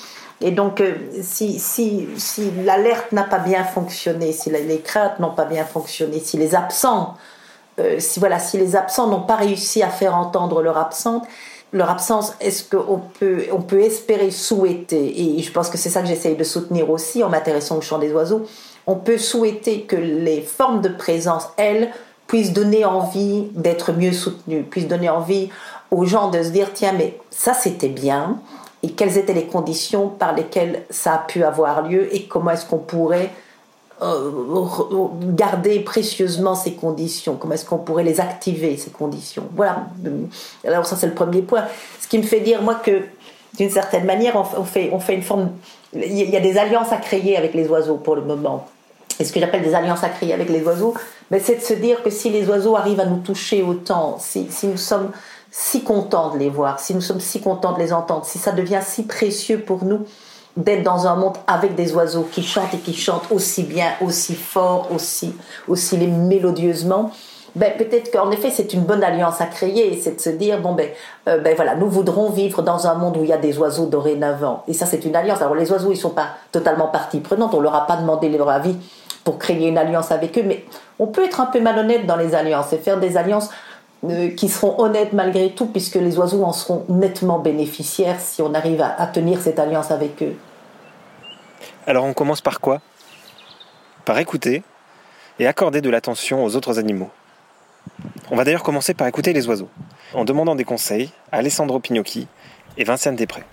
Et 0.41 0.51
donc, 0.51 0.81
euh, 0.81 0.93
si, 1.21 1.59
si, 1.59 2.07
si 2.17 2.51
l'alerte 2.63 3.11
n'a 3.11 3.23
pas 3.23 3.39
bien 3.39 3.63
fonctionné, 3.63 4.31
si 4.31 4.49
les 4.49 4.81
craintes 4.81 5.19
n'ont 5.19 5.31
pas 5.33 5.45
bien 5.45 5.65
fonctionné, 5.65 6.19
si 6.19 6.37
les 6.37 6.55
absents, 6.55 7.15
si 7.99 8.19
voilà, 8.19 8.39
si 8.39 8.57
les 8.57 8.75
absents 8.75 9.05
n'ont 9.05 9.21
pas 9.21 9.35
réussi 9.35 9.83
à 9.83 9.89
faire 9.89 10.15
entendre 10.15 10.63
leur 10.63 10.79
absence, 10.79 11.21
leur 11.73 11.89
absence, 11.89 12.33
est-ce 12.39 12.63
qu'on 12.63 13.01
peut, 13.19 13.45
on 13.51 13.61
peut 13.61 13.81
espérer, 13.81 14.31
souhaiter, 14.31 15.37
et 15.37 15.41
je 15.41 15.51
pense 15.51 15.69
que 15.69 15.77
c'est 15.77 15.89
ça 15.89 16.01
que 16.01 16.07
j'essaye 16.07 16.35
de 16.35 16.43
soutenir 16.43 16.89
aussi 16.89 17.23
en 17.23 17.29
m'intéressant 17.29 17.77
au 17.77 17.81
chant 17.81 17.99
des 17.99 18.11
oiseaux, 18.13 18.45
on 18.85 18.95
peut 18.95 19.17
souhaiter 19.17 19.81
que 19.81 19.97
les 19.97 20.41
formes 20.41 20.81
de 20.81 20.89
présence, 20.89 21.49
elles, 21.57 21.91
puissent 22.27 22.53
donner 22.53 22.83
envie 22.83 23.47
d'être 23.53 23.93
mieux 23.93 24.11
soutenues, 24.11 24.63
puissent 24.63 24.87
donner 24.87 25.09
envie 25.09 25.49
aux 25.91 26.05
gens 26.05 26.29
de 26.29 26.43
se 26.43 26.49
dire, 26.49 26.71
tiens, 26.73 26.93
mais 26.97 27.17
ça 27.29 27.53
c'était 27.53 27.87
bien, 27.87 28.39
et 28.83 28.91
quelles 28.91 29.17
étaient 29.17 29.33
les 29.33 29.47
conditions 29.47 30.09
par 30.09 30.35
lesquelles 30.35 30.83
ça 30.89 31.15
a 31.15 31.17
pu 31.19 31.43
avoir 31.43 31.87
lieu, 31.87 32.13
et 32.13 32.23
comment 32.23 32.51
est-ce 32.51 32.65
qu'on 32.65 32.77
pourrait 32.77 33.31
garder 33.99 35.79
précieusement 35.79 36.53
ces 36.53 36.73
conditions 36.73 37.35
Comment 37.35 37.55
est-ce 37.55 37.65
qu'on 37.65 37.79
pourrait 37.79 38.03
les 38.03 38.19
activer, 38.19 38.77
ces 38.77 38.91
conditions? 38.91 39.43
Voilà. 39.55 39.87
Alors 40.65 40.85
ça, 40.85 40.95
c'est 40.95 41.07
le 41.07 41.13
premier 41.13 41.41
point. 41.41 41.63
Ce 41.99 42.07
qui 42.07 42.17
me 42.17 42.23
fait 42.23 42.41
dire, 42.41 42.61
moi, 42.61 42.75
que 42.75 43.01
d'une 43.57 43.71
certaine 43.71 44.05
manière, 44.05 44.35
on 44.35 44.63
fait, 44.63 44.91
on 44.93 44.99
fait 44.99 45.15
une 45.15 45.23
forme... 45.23 45.49
Il 45.93 46.13
y 46.13 46.35
a 46.35 46.39
des 46.39 46.57
alliances 46.57 46.91
à 46.91 46.97
créer 46.97 47.37
avec 47.37 47.53
les 47.53 47.67
oiseaux 47.67 47.97
pour 47.97 48.15
le 48.15 48.21
moment. 48.21 48.67
Et 49.19 49.25
ce 49.25 49.33
que 49.33 49.39
j'appelle 49.39 49.63
des 49.63 49.73
alliances 49.73 50.03
à 50.03 50.09
créer 50.09 50.33
avec 50.33 50.49
les 50.49 50.61
oiseaux, 50.61 50.93
mais 51.31 51.39
c'est 51.39 51.55
de 51.55 51.61
se 51.61 51.73
dire 51.73 52.03
que 52.03 52.11
si 52.11 52.29
les 52.29 52.47
oiseaux 52.49 52.75
arrivent 52.75 52.99
à 52.99 53.05
nous 53.05 53.17
toucher 53.17 53.63
autant, 53.63 54.17
si, 54.19 54.47
si 54.51 54.67
nous 54.67 54.77
sommes 54.77 55.11
si 55.49 55.83
contents 55.83 56.33
de 56.33 56.37
les 56.37 56.49
voir, 56.49 56.79
si 56.79 56.93
nous 56.93 57.01
sommes 57.01 57.19
si 57.19 57.41
contents 57.41 57.73
de 57.73 57.79
les 57.79 57.93
entendre, 57.93 58.25
si 58.25 58.37
ça 58.37 58.51
devient 58.51 58.81
si 58.85 59.03
précieux 59.03 59.59
pour 59.59 59.85
nous 59.85 60.05
d'être 60.57 60.83
dans 60.83 61.07
un 61.07 61.15
monde 61.15 61.37
avec 61.47 61.75
des 61.75 61.93
oiseaux 61.93 62.27
qui 62.29 62.43
chantent 62.43 62.73
et 62.73 62.79
qui 62.79 62.93
chantent 62.93 63.31
aussi 63.31 63.63
bien, 63.63 63.91
aussi 64.01 64.35
fort, 64.35 64.89
aussi, 64.93 65.33
aussi 65.67 65.97
mélodieusement, 65.97 67.11
ben, 67.55 67.73
peut-être 67.77 68.11
qu'en 68.11 68.29
effet 68.31 68.49
c'est 68.49 68.73
une 68.73 68.81
bonne 68.81 69.03
alliance 69.03 69.39
à 69.39 69.45
créer, 69.45 69.99
c'est 70.03 70.17
de 70.17 70.21
se 70.21 70.29
dire 70.29 70.59
bon 70.61 70.73
ben, 70.73 70.89
euh, 71.27 71.39
ben 71.39 71.55
voilà, 71.55 71.75
nous 71.75 71.89
voudrons 71.89 72.29
vivre 72.29 72.61
dans 72.61 72.87
un 72.87 72.95
monde 72.95 73.17
où 73.17 73.23
il 73.23 73.29
y 73.29 73.33
a 73.33 73.37
des 73.37 73.57
oiseaux 73.57 73.85
dorénavant. 73.85 74.63
Et 74.67 74.73
ça 74.73 74.85
c'est 74.85 75.05
une 75.05 75.15
alliance. 75.15 75.41
Alors 75.41 75.55
les 75.55 75.71
oiseaux 75.71 75.91
ils 75.91 75.97
sont 75.97 76.11
pas 76.11 76.29
totalement 76.51 76.87
partie 76.87 77.19
prenante, 77.19 77.53
on 77.53 77.59
leur 77.59 77.73
a 77.73 77.87
pas 77.87 77.95
demandé 77.95 78.29
leur 78.29 78.49
avis 78.49 78.75
pour 79.23 79.39
créer 79.39 79.67
une 79.67 79.77
alliance 79.77 80.11
avec 80.11 80.37
eux, 80.37 80.43
mais 80.45 80.65
on 80.99 81.07
peut 81.07 81.23
être 81.23 81.39
un 81.39 81.47
peu 81.47 81.59
malhonnête 81.59 82.05
dans 82.05 82.15
les 82.15 82.35
alliances 82.35 82.73
et 82.73 82.77
faire 82.77 82.99
des 82.99 83.17
alliances 83.17 83.49
euh, 84.05 84.29
qui 84.29 84.47
seront 84.47 84.79
honnêtes 84.79 85.13
malgré 85.13 85.49
tout, 85.49 85.65
puisque 85.65 85.95
les 85.95 86.19
oiseaux 86.19 86.43
en 86.43 86.53
seront 86.53 86.85
nettement 86.87 87.39
bénéficiaires 87.39 88.19
si 88.19 88.43
on 88.43 88.53
arrive 88.53 88.81
à, 88.81 89.07
tenir 89.07 89.41
cette 89.41 89.57
alliance 89.57 89.89
avec 89.89 90.21
eux. 90.21 90.35
Alors 91.87 92.03
on 92.03 92.13
commence 92.13 92.41
par 92.41 92.59
quoi? 92.59 92.81
Par 94.03 94.19
écouter 94.19 94.61
et 95.39 95.47
accorder 95.47 95.79
de 95.79 95.89
l'attention 95.89 96.43
aux 96.43 96.55
autres 96.57 96.79
animaux. 96.79 97.09
On 98.29 98.35
va 98.35 98.43
d'ailleurs 98.43 98.63
commencer 98.63 98.93
par 98.93 99.07
écouter 99.07 99.31
les 99.31 99.47
oiseaux, 99.47 99.69
en 100.13 100.25
demandant 100.25 100.55
des 100.55 100.65
conseils 100.65 101.11
à 101.31 101.37
Alessandro 101.37 101.79
Pignocchi 101.79 102.27
et 102.77 102.83
Vincent 102.83 103.13
Després. 103.13 103.43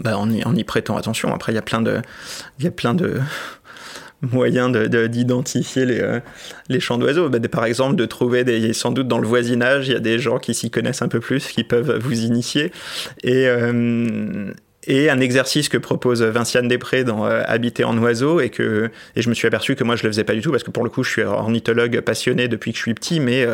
Bah, 0.00 0.16
en, 0.16 0.30
y, 0.30 0.64
prêtant 0.64 0.96
attention. 0.96 1.34
Après, 1.34 1.52
il 1.52 1.56
y 1.56 1.58
a 1.58 1.62
plein 1.62 1.82
de, 1.82 2.00
il 2.58 2.64
y 2.64 2.68
a 2.68 2.70
plein 2.70 2.94
de, 2.94 3.20
moyen 4.22 4.70
d'identifier 4.70 5.84
les, 5.84 6.00
euh, 6.00 6.20
chants 6.78 6.96
d'oiseaux. 6.96 7.28
Bah, 7.28 7.38
par 7.50 7.66
exemple, 7.66 7.96
de 7.96 8.06
trouver 8.06 8.44
des, 8.44 8.72
sans 8.72 8.92
doute 8.92 9.08
dans 9.08 9.18
le 9.18 9.28
voisinage, 9.28 9.88
il 9.88 9.92
y 9.92 9.96
a 9.96 10.00
des 10.00 10.18
gens 10.18 10.38
qui 10.38 10.54
s'y 10.54 10.70
connaissent 10.70 11.02
un 11.02 11.08
peu 11.08 11.20
plus, 11.20 11.48
qui 11.48 11.64
peuvent 11.64 11.98
vous 11.98 12.20
initier. 12.20 12.72
Et, 13.22 13.46
euh, 13.46 14.54
et 14.88 15.10
un 15.10 15.20
exercice 15.20 15.68
que 15.68 15.78
propose 15.78 16.22
Vinciane 16.22 16.66
Després 16.66 17.04
dans 17.04 17.26
euh, 17.26 17.42
Habiter 17.46 17.84
en 17.84 17.96
oiseau 17.98 18.40
et 18.40 18.50
que 18.50 18.90
et 19.14 19.22
je 19.22 19.28
me 19.28 19.34
suis 19.34 19.46
aperçu 19.46 19.76
que 19.76 19.84
moi 19.84 19.94
je 19.94 20.02
le 20.02 20.08
faisais 20.08 20.24
pas 20.24 20.34
du 20.34 20.40
tout 20.40 20.50
parce 20.50 20.64
que 20.64 20.72
pour 20.72 20.82
le 20.82 20.90
coup 20.90 21.04
je 21.04 21.10
suis 21.10 21.22
ornithologue 21.22 22.00
passionné 22.00 22.48
depuis 22.48 22.72
que 22.72 22.78
je 22.78 22.82
suis 22.82 22.94
petit 22.94 23.20
mais 23.20 23.46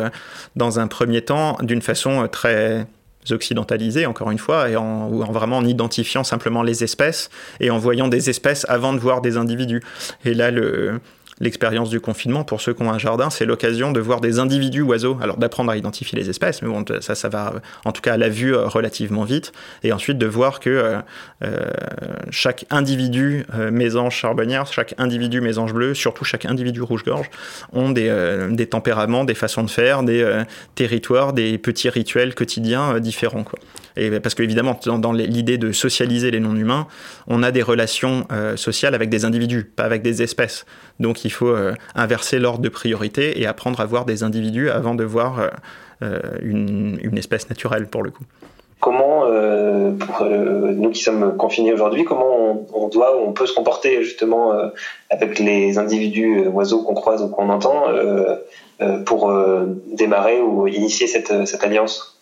dans 0.55 0.79
un 0.79 0.87
premier 0.87 1.21
temps 1.21 1.57
d'une 1.61 1.81
façon 1.81 2.27
très 2.27 2.87
occidentalisés, 3.31 4.05
encore 4.05 4.31
une 4.31 4.37
fois, 4.37 4.69
et 4.69 4.75
en, 4.75 5.09
vraiment 5.09 5.57
en 5.57 5.65
identifiant 5.65 6.23
simplement 6.23 6.63
les 6.63 6.83
espèces 6.83 7.29
et 7.59 7.69
en 7.69 7.77
voyant 7.77 8.07
des 8.07 8.29
espèces 8.29 8.65
avant 8.69 8.93
de 8.93 8.99
voir 8.99 9.21
des 9.21 9.37
individus. 9.37 9.81
Et 10.25 10.33
là, 10.33 10.51
le, 10.51 10.99
l'expérience 11.39 11.89
du 11.89 11.99
confinement, 11.99 12.43
pour 12.43 12.61
ceux 12.61 12.73
qui 12.73 12.81
ont 12.81 12.91
un 12.91 12.97
jardin, 12.97 13.29
c'est 13.29 13.45
l'occasion 13.45 13.91
de 13.91 13.99
voir 13.99 14.21
des 14.21 14.39
individus 14.39 14.81
oiseaux. 14.81 15.17
Alors 15.21 15.37
d'apprendre 15.37 15.71
à 15.71 15.77
identifier 15.77 16.17
les 16.17 16.29
espèces, 16.29 16.61
mais 16.61 16.69
bon, 16.69 16.85
ça, 17.01 17.15
ça 17.15 17.29
va 17.29 17.55
en 17.83 17.91
tout 17.91 18.01
cas 18.01 18.13
à 18.13 18.17
la 18.17 18.29
vue 18.29 18.55
euh, 18.55 18.67
relativement 18.67 19.23
vite. 19.23 19.51
Et 19.83 19.91
ensuite 19.91 20.17
de 20.17 20.25
voir 20.25 20.59
que 20.59 20.69
euh, 20.69 20.97
euh, 21.43 21.71
chaque 22.29 22.65
individu 22.69 23.45
mésange 23.71 24.15
charbonnière, 24.15 24.65
chaque 24.67 24.95
individu 24.97 25.41
mésange 25.41 25.73
bleu, 25.73 25.93
surtout 25.93 26.23
chaque 26.23 26.45
individu 26.45 26.81
rouge-gorge, 26.81 27.29
ont 27.73 27.89
des, 27.89 28.47
des, 28.51 28.67
tempéraments, 28.67 29.25
des 29.25 29.33
façons 29.33 29.63
de 29.63 29.69
faire, 29.69 30.03
des 30.03 30.43
territoires, 30.75 31.33
des 31.33 31.57
petits 31.57 31.89
rituels 31.89 32.33
quotidiens 32.35 32.99
différents. 32.99 33.43
Quoi. 33.43 33.59
Et 33.97 34.19
parce 34.19 34.35
qu'évidemment, 34.35 34.79
dans, 34.85 34.99
dans 34.99 35.13
l'idée 35.13 35.57
de 35.57 35.71
socialiser 35.71 36.31
les 36.31 36.39
non-humains, 36.39 36.87
on 37.27 37.43
a 37.43 37.51
des 37.51 37.61
relations 37.61 38.27
sociales 38.55 38.95
avec 38.95 39.09
des 39.09 39.25
individus, 39.25 39.63
pas 39.63 39.83
avec 39.83 40.01
des 40.01 40.21
espèces. 40.21 40.65
Donc 40.99 41.24
il 41.25 41.31
faut 41.31 41.47
euh, 41.47 41.73
inverser 41.95 42.39
l'ordre 42.39 42.59
de 42.59 42.69
priorité 42.69 43.41
et 43.41 43.47
apprendre 43.47 43.81
à 43.81 43.85
voir 43.85 44.05
des 44.05 44.23
individus 44.23 44.69
avant 44.69 44.95
de 44.95 45.03
voir 45.03 45.39
euh, 45.39 45.49
euh, 46.03 46.19
une, 46.41 47.17
espèce 47.17 47.49
naturelle 47.49 47.87
pour 47.87 48.03
le 48.03 48.11
coup. 48.11 48.23
Comment, 48.79 49.21
pour 49.97 50.25
nous 50.27 50.91
qui 50.91 51.01
sommes 51.01 51.37
confinés 51.37 51.73
aujourd'hui, 51.73 52.03
comment 52.03 52.67
on, 52.71 52.87
doit 52.89 53.17
ou 53.17 53.27
on 53.27 53.31
peut 53.31 53.47
se 53.47 53.53
comporter 53.55 54.03
justement 54.03 54.53
avec 55.09 55.39
les 55.39 55.79
individus 55.79 56.45
oiseaux 56.49 56.83
qu'on 56.83 56.93
croise 56.93 57.23
ou 57.23 57.29
qu'on 57.29 57.49
entend 57.49 57.85
pour 59.05 59.33
démarrer 59.93 60.39
ou 60.39 60.67
initier 60.67 61.07
cette, 61.07 61.47
cette 61.47 61.63
alliance? 61.63 62.19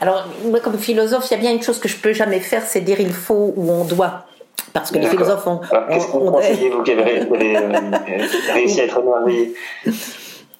Alors, 0.00 0.24
moi, 0.44 0.58
comme 0.58 0.78
philosophe, 0.78 1.26
il 1.30 1.34
y 1.34 1.36
a 1.36 1.40
bien 1.40 1.52
une 1.52 1.62
chose 1.62 1.78
que 1.78 1.88
je 1.88 1.98
peux 1.98 2.14
jamais 2.14 2.40
faire, 2.40 2.64
c'est 2.64 2.80
dire 2.80 2.98
il 2.98 3.12
faut 3.12 3.52
ou 3.54 3.70
on 3.70 3.84
doit. 3.84 4.24
Parce 4.72 4.90
que 4.90 4.98
les 4.98 5.06
philosophes 5.06 5.46
ont. 5.46 5.60
Qu'est-ce 5.88 6.06
que 6.06 6.12
vous 6.12 6.30
conseillez, 6.30 6.70
vous 6.70 6.82
qui 6.82 6.92
avez, 6.92 7.26
réussi 8.52 8.80
à 8.80 8.84
être 8.84 9.02
noyé 9.02 9.54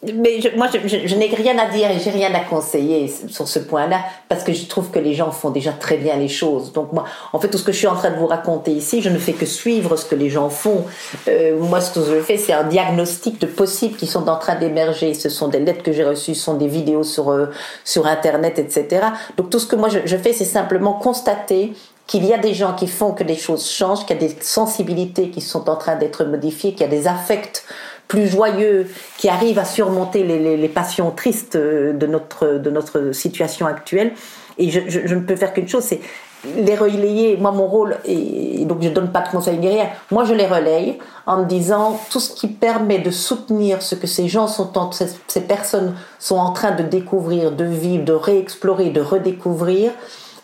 mais 0.03 0.41
moi, 0.57 0.67
je, 0.73 1.15
n'ai 1.15 1.27
rien 1.27 1.59
à 1.59 1.67
dire 1.67 1.91
et 1.91 1.99
j'ai 1.99 2.09
rien 2.09 2.33
à 2.35 2.41
conseiller 2.41 3.13
sur 3.29 3.47
ce 3.47 3.59
point-là 3.59 4.01
parce 4.31 4.45
que 4.45 4.53
je 4.55 4.65
trouve 4.65 4.91
que 4.91 4.99
les 4.99 5.13
gens 5.13 5.31
font 5.31 5.51
déjà 5.51 5.73
très 5.73 5.99
bien 5.99 6.17
les 6.17 6.29
choses. 6.29 6.73
Donc 6.73 6.93
moi, 6.93 7.05
en 7.35 7.39
fait, 7.39 7.49
tout 7.49 7.59
ce 7.59 7.65
que 7.65 7.73
je 7.73 7.77
suis 7.77 7.87
en 7.87 7.97
train 7.97 8.11
de 8.11 8.17
vous 8.17 8.27
raconter 8.27 8.71
ici, 8.71 9.03
je 9.03 9.11
ne 9.11 9.19
fais 9.19 9.35
que 9.35 9.45
suivre 9.45 9.97
ce 9.97 10.07
que 10.07 10.15
les 10.15 10.31
gens 10.31 10.49
font. 10.49 10.87
Euh, 11.29 11.59
moi, 11.59 11.83
ce 11.83 11.93
que 11.93 12.07
je 12.07 12.21
fais, 12.23 12.39
c'est 12.39 12.55
un 12.55 12.65
diagnostic 12.65 13.39
de 13.43 13.47
possibles 13.47 13.97
qui 13.97 14.07
sont 14.07 14.27
en 14.31 14.37
train 14.37 14.55
d'émerger. 14.55 15.13
Ce 15.13 15.29
sont 15.29 15.49
des 15.49 15.61
lettres 15.61 15.83
que 15.83 15.93
j'ai 15.93 16.05
reçues, 16.05 16.35
ce 16.35 16.45
sont 16.45 16.55
des 16.55 16.69
vidéos 16.69 17.05
sur 17.05 17.31
euh, 17.31 17.49
sur 17.85 18.07
Internet, 18.07 18.59
etc. 18.59 19.03
Donc 19.37 19.51
tout 19.51 19.59
ce 19.59 19.67
que 19.67 19.77
moi 19.77 19.91
je, 19.91 19.99
je 20.07 20.17
fais, 20.17 20.33
c'est 20.33 20.47
simplement 20.47 20.95
constater 20.95 21.75
qu'il 22.11 22.27
y 22.27 22.35
a 22.35 22.39
des 22.39 22.55
gens 22.55 22.75
qui 22.75 22.89
font 22.89 23.13
que 23.13 23.23
les 23.23 23.37
choses 23.37 23.71
changent, 23.71 24.05
qu'il 24.05 24.21
y 24.21 24.25
a 24.25 24.29
des 24.29 24.37
sensibilités 24.41 25.31
qui 25.31 25.41
sont 25.41 25.71
en 25.71 25.77
train 25.77 25.95
d'être 25.95 26.25
modifiées, 26.25 26.73
qu'il 26.73 26.81
y 26.81 26.85
a 26.85 26.89
des 26.89 27.07
affects 27.07 27.63
plus 28.09 28.27
joyeux 28.27 28.89
qui 29.17 29.29
arrivent 29.29 29.61
à 29.61 29.65
surmonter 29.65 30.25
les, 30.25 30.69
passions 30.69 31.13
tristes 31.13 31.57
de 31.57 32.07
notre, 32.09 32.59
de 32.59 32.69
notre 32.69 33.13
situation 33.13 33.67
actuelle. 33.67 34.13
Et 34.59 34.71
je, 34.71 34.81
je, 34.89 35.15
ne 35.15 35.21
peux 35.21 35.37
faire 35.37 35.53
qu'une 35.53 35.69
chose, 35.69 35.85
c'est 35.85 36.01
les 36.57 36.75
relayer. 36.75 37.37
Moi, 37.37 37.53
mon 37.53 37.69
rôle, 37.69 37.99
et 38.05 38.65
donc 38.65 38.83
je 38.83 38.89
ne 38.89 38.95
donne 38.95 39.13
pas 39.13 39.21
de 39.21 39.29
conseils 39.29 39.61
rien, 39.61 39.87
moi 40.11 40.25
je 40.25 40.35
les 40.35 40.49
relaye 40.49 40.99
en 41.27 41.37
me 41.37 41.45
disant 41.45 42.01
tout 42.11 42.19
ce 42.19 42.35
qui 42.35 42.49
permet 42.49 42.99
de 42.99 43.13
soutenir 43.13 43.83
ce 43.83 43.95
que 43.95 44.09
ces 44.09 44.27
gens 44.27 44.49
sont 44.49 44.77
en, 44.77 44.91
ces 44.91 45.41
personnes 45.43 45.95
sont 46.19 46.39
en 46.39 46.51
train 46.51 46.73
de 46.73 46.83
découvrir, 46.83 47.53
de 47.53 47.67
vivre, 47.67 48.05
de 48.05 48.15
réexplorer, 48.15 48.91
de 48.91 49.01
redécouvrir 49.01 49.93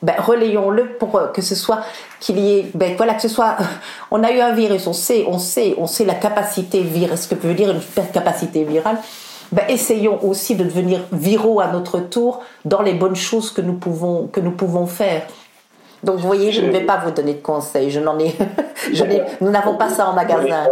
ben, 0.02 0.14
relayons-le 0.18 0.96
pour 0.98 1.16
euh, 1.16 1.28
que 1.28 1.42
ce 1.42 1.54
soit 1.54 1.80
qu'il 2.20 2.38
y 2.38 2.58
ait, 2.58 2.70
ben, 2.74 2.94
voilà, 2.96 3.14
que 3.14 3.22
ce 3.22 3.28
soit, 3.28 3.56
on 4.10 4.22
a 4.22 4.32
eu 4.32 4.40
un 4.40 4.52
virus, 4.52 4.86
on 4.86 4.92
sait, 4.92 5.24
on 5.26 5.38
sait, 5.38 5.74
on 5.78 5.86
sait 5.86 6.04
la 6.04 6.14
capacité 6.14 6.80
virale, 6.80 7.18
ce 7.18 7.28
que 7.28 7.34
veut 7.34 7.54
dire 7.54 7.70
une 7.70 7.80
capacité 8.12 8.64
virale. 8.64 8.98
Ben, 9.52 9.64
essayons 9.68 10.24
aussi 10.26 10.56
de 10.56 10.64
devenir 10.64 11.00
viraux 11.12 11.60
à 11.60 11.68
notre 11.68 12.00
tour 12.00 12.42
dans 12.64 12.82
les 12.82 12.94
bonnes 12.94 13.16
choses 13.16 13.50
que 13.50 13.60
nous 13.60 13.74
pouvons, 13.74 14.26
que 14.26 14.40
nous 14.40 14.50
pouvons 14.50 14.86
faire. 14.86 15.22
Donc 16.02 16.16
vous 16.16 16.26
voyez, 16.26 16.52
je 16.52 16.60
ne 16.60 16.70
vais 16.70 16.84
pas 16.84 16.98
vous 17.04 17.10
donner 17.10 17.34
de 17.34 17.42
conseils. 17.42 17.90
Je 17.90 18.00
n'en 18.00 18.18
ai, 18.18 18.34
je 18.92 19.04
nous 19.40 19.50
n'avons 19.50 19.76
pas 19.76 19.88
ça 19.88 20.08
en 20.08 20.12
magasin. 20.12 20.66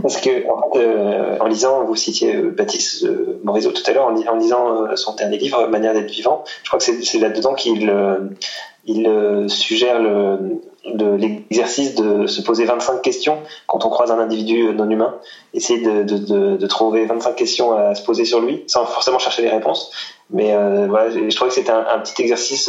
Parce 0.00 0.20
que 0.20 0.46
en, 0.48 0.62
euh, 0.76 1.38
en 1.40 1.46
lisant, 1.46 1.84
vous 1.84 1.96
citiez 1.96 2.36
euh, 2.36 2.50
Baptiste 2.50 3.04
euh, 3.04 3.40
Morisot 3.42 3.72
tout 3.72 3.82
à 3.86 3.92
l'heure, 3.92 4.06
en, 4.06 4.16
en, 4.16 4.36
lisant 4.36 4.96
son 4.96 5.14
dernier 5.14 5.38
livre, 5.38 5.66
Manière 5.66 5.92
d'être 5.92 6.10
vivant, 6.10 6.44
je 6.62 6.68
crois 6.68 6.78
que 6.78 6.84
c'est 6.84 7.18
là-dedans 7.18 7.54
qu'il 7.54 7.92
il 8.84 9.46
suggère 9.48 10.00
l'exercice 10.84 11.94
de 11.94 12.26
se 12.26 12.42
poser 12.42 12.64
25 12.64 13.00
questions 13.00 13.38
quand 13.68 13.84
on 13.84 13.90
croise 13.90 14.10
un 14.10 14.18
individu 14.18 14.74
non 14.74 14.90
humain, 14.90 15.14
essayer 15.54 15.80
de, 15.80 16.02
de, 16.02 16.56
de, 16.56 16.66
trouver 16.66 17.04
25 17.04 17.36
questions 17.36 17.76
à 17.76 17.94
se 17.94 18.02
poser 18.04 18.24
sur 18.24 18.40
lui, 18.40 18.64
sans 18.66 18.84
forcément 18.84 19.20
chercher 19.20 19.42
les 19.42 19.50
réponses. 19.50 19.92
Mais 20.30 20.52
voilà, 20.88 21.10
je 21.10 21.34
trouvais 21.34 21.50
que 21.50 21.54
c'était 21.54 21.70
un, 21.70 21.86
un, 21.92 21.98
petit 22.00 22.20
exercice 22.22 22.68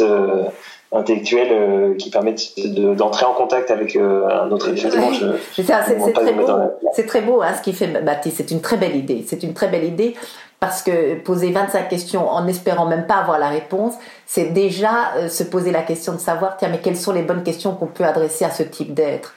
intellectuel 0.94 1.48
euh, 1.50 1.94
qui 1.96 2.10
permettent 2.10 2.52
d'entrer 2.96 3.26
en 3.26 3.34
contact 3.34 3.70
avec 3.70 3.96
euh, 3.96 4.28
un 4.28 4.50
autre 4.50 4.70
C'est 4.74 5.64
très 5.64 6.32
beau, 6.32 6.46
c'est 6.92 7.06
très 7.06 7.20
beau 7.20 7.42
hein, 7.42 7.52
ce 7.56 7.62
qu'il 7.62 7.74
fait 7.74 7.88
Baptiste, 7.88 8.36
c'est 8.38 8.50
une 8.52 8.60
très 8.60 8.76
belle 8.76 8.96
idée, 8.96 9.24
c'est 9.26 9.42
une 9.42 9.54
très 9.54 9.68
belle 9.68 9.84
idée 9.84 10.14
parce 10.60 10.82
que 10.82 11.16
poser 11.20 11.50
25 11.50 11.88
questions 11.88 12.28
en 12.30 12.46
espérant 12.46 12.86
même 12.86 13.06
pas 13.06 13.16
avoir 13.16 13.38
la 13.38 13.48
réponse, 13.48 13.94
c'est 14.24 14.52
déjà 14.52 15.14
euh, 15.16 15.28
se 15.28 15.42
poser 15.42 15.72
la 15.72 15.82
question 15.82 16.12
de 16.12 16.18
savoir, 16.18 16.56
tiens, 16.56 16.68
mais 16.70 16.78
quelles 16.78 16.96
sont 16.96 17.12
les 17.12 17.22
bonnes 17.22 17.42
questions 17.42 17.74
qu'on 17.74 17.86
peut 17.86 18.04
adresser 18.04 18.44
à 18.44 18.50
ce 18.50 18.62
type 18.62 18.94
d'être 18.94 19.34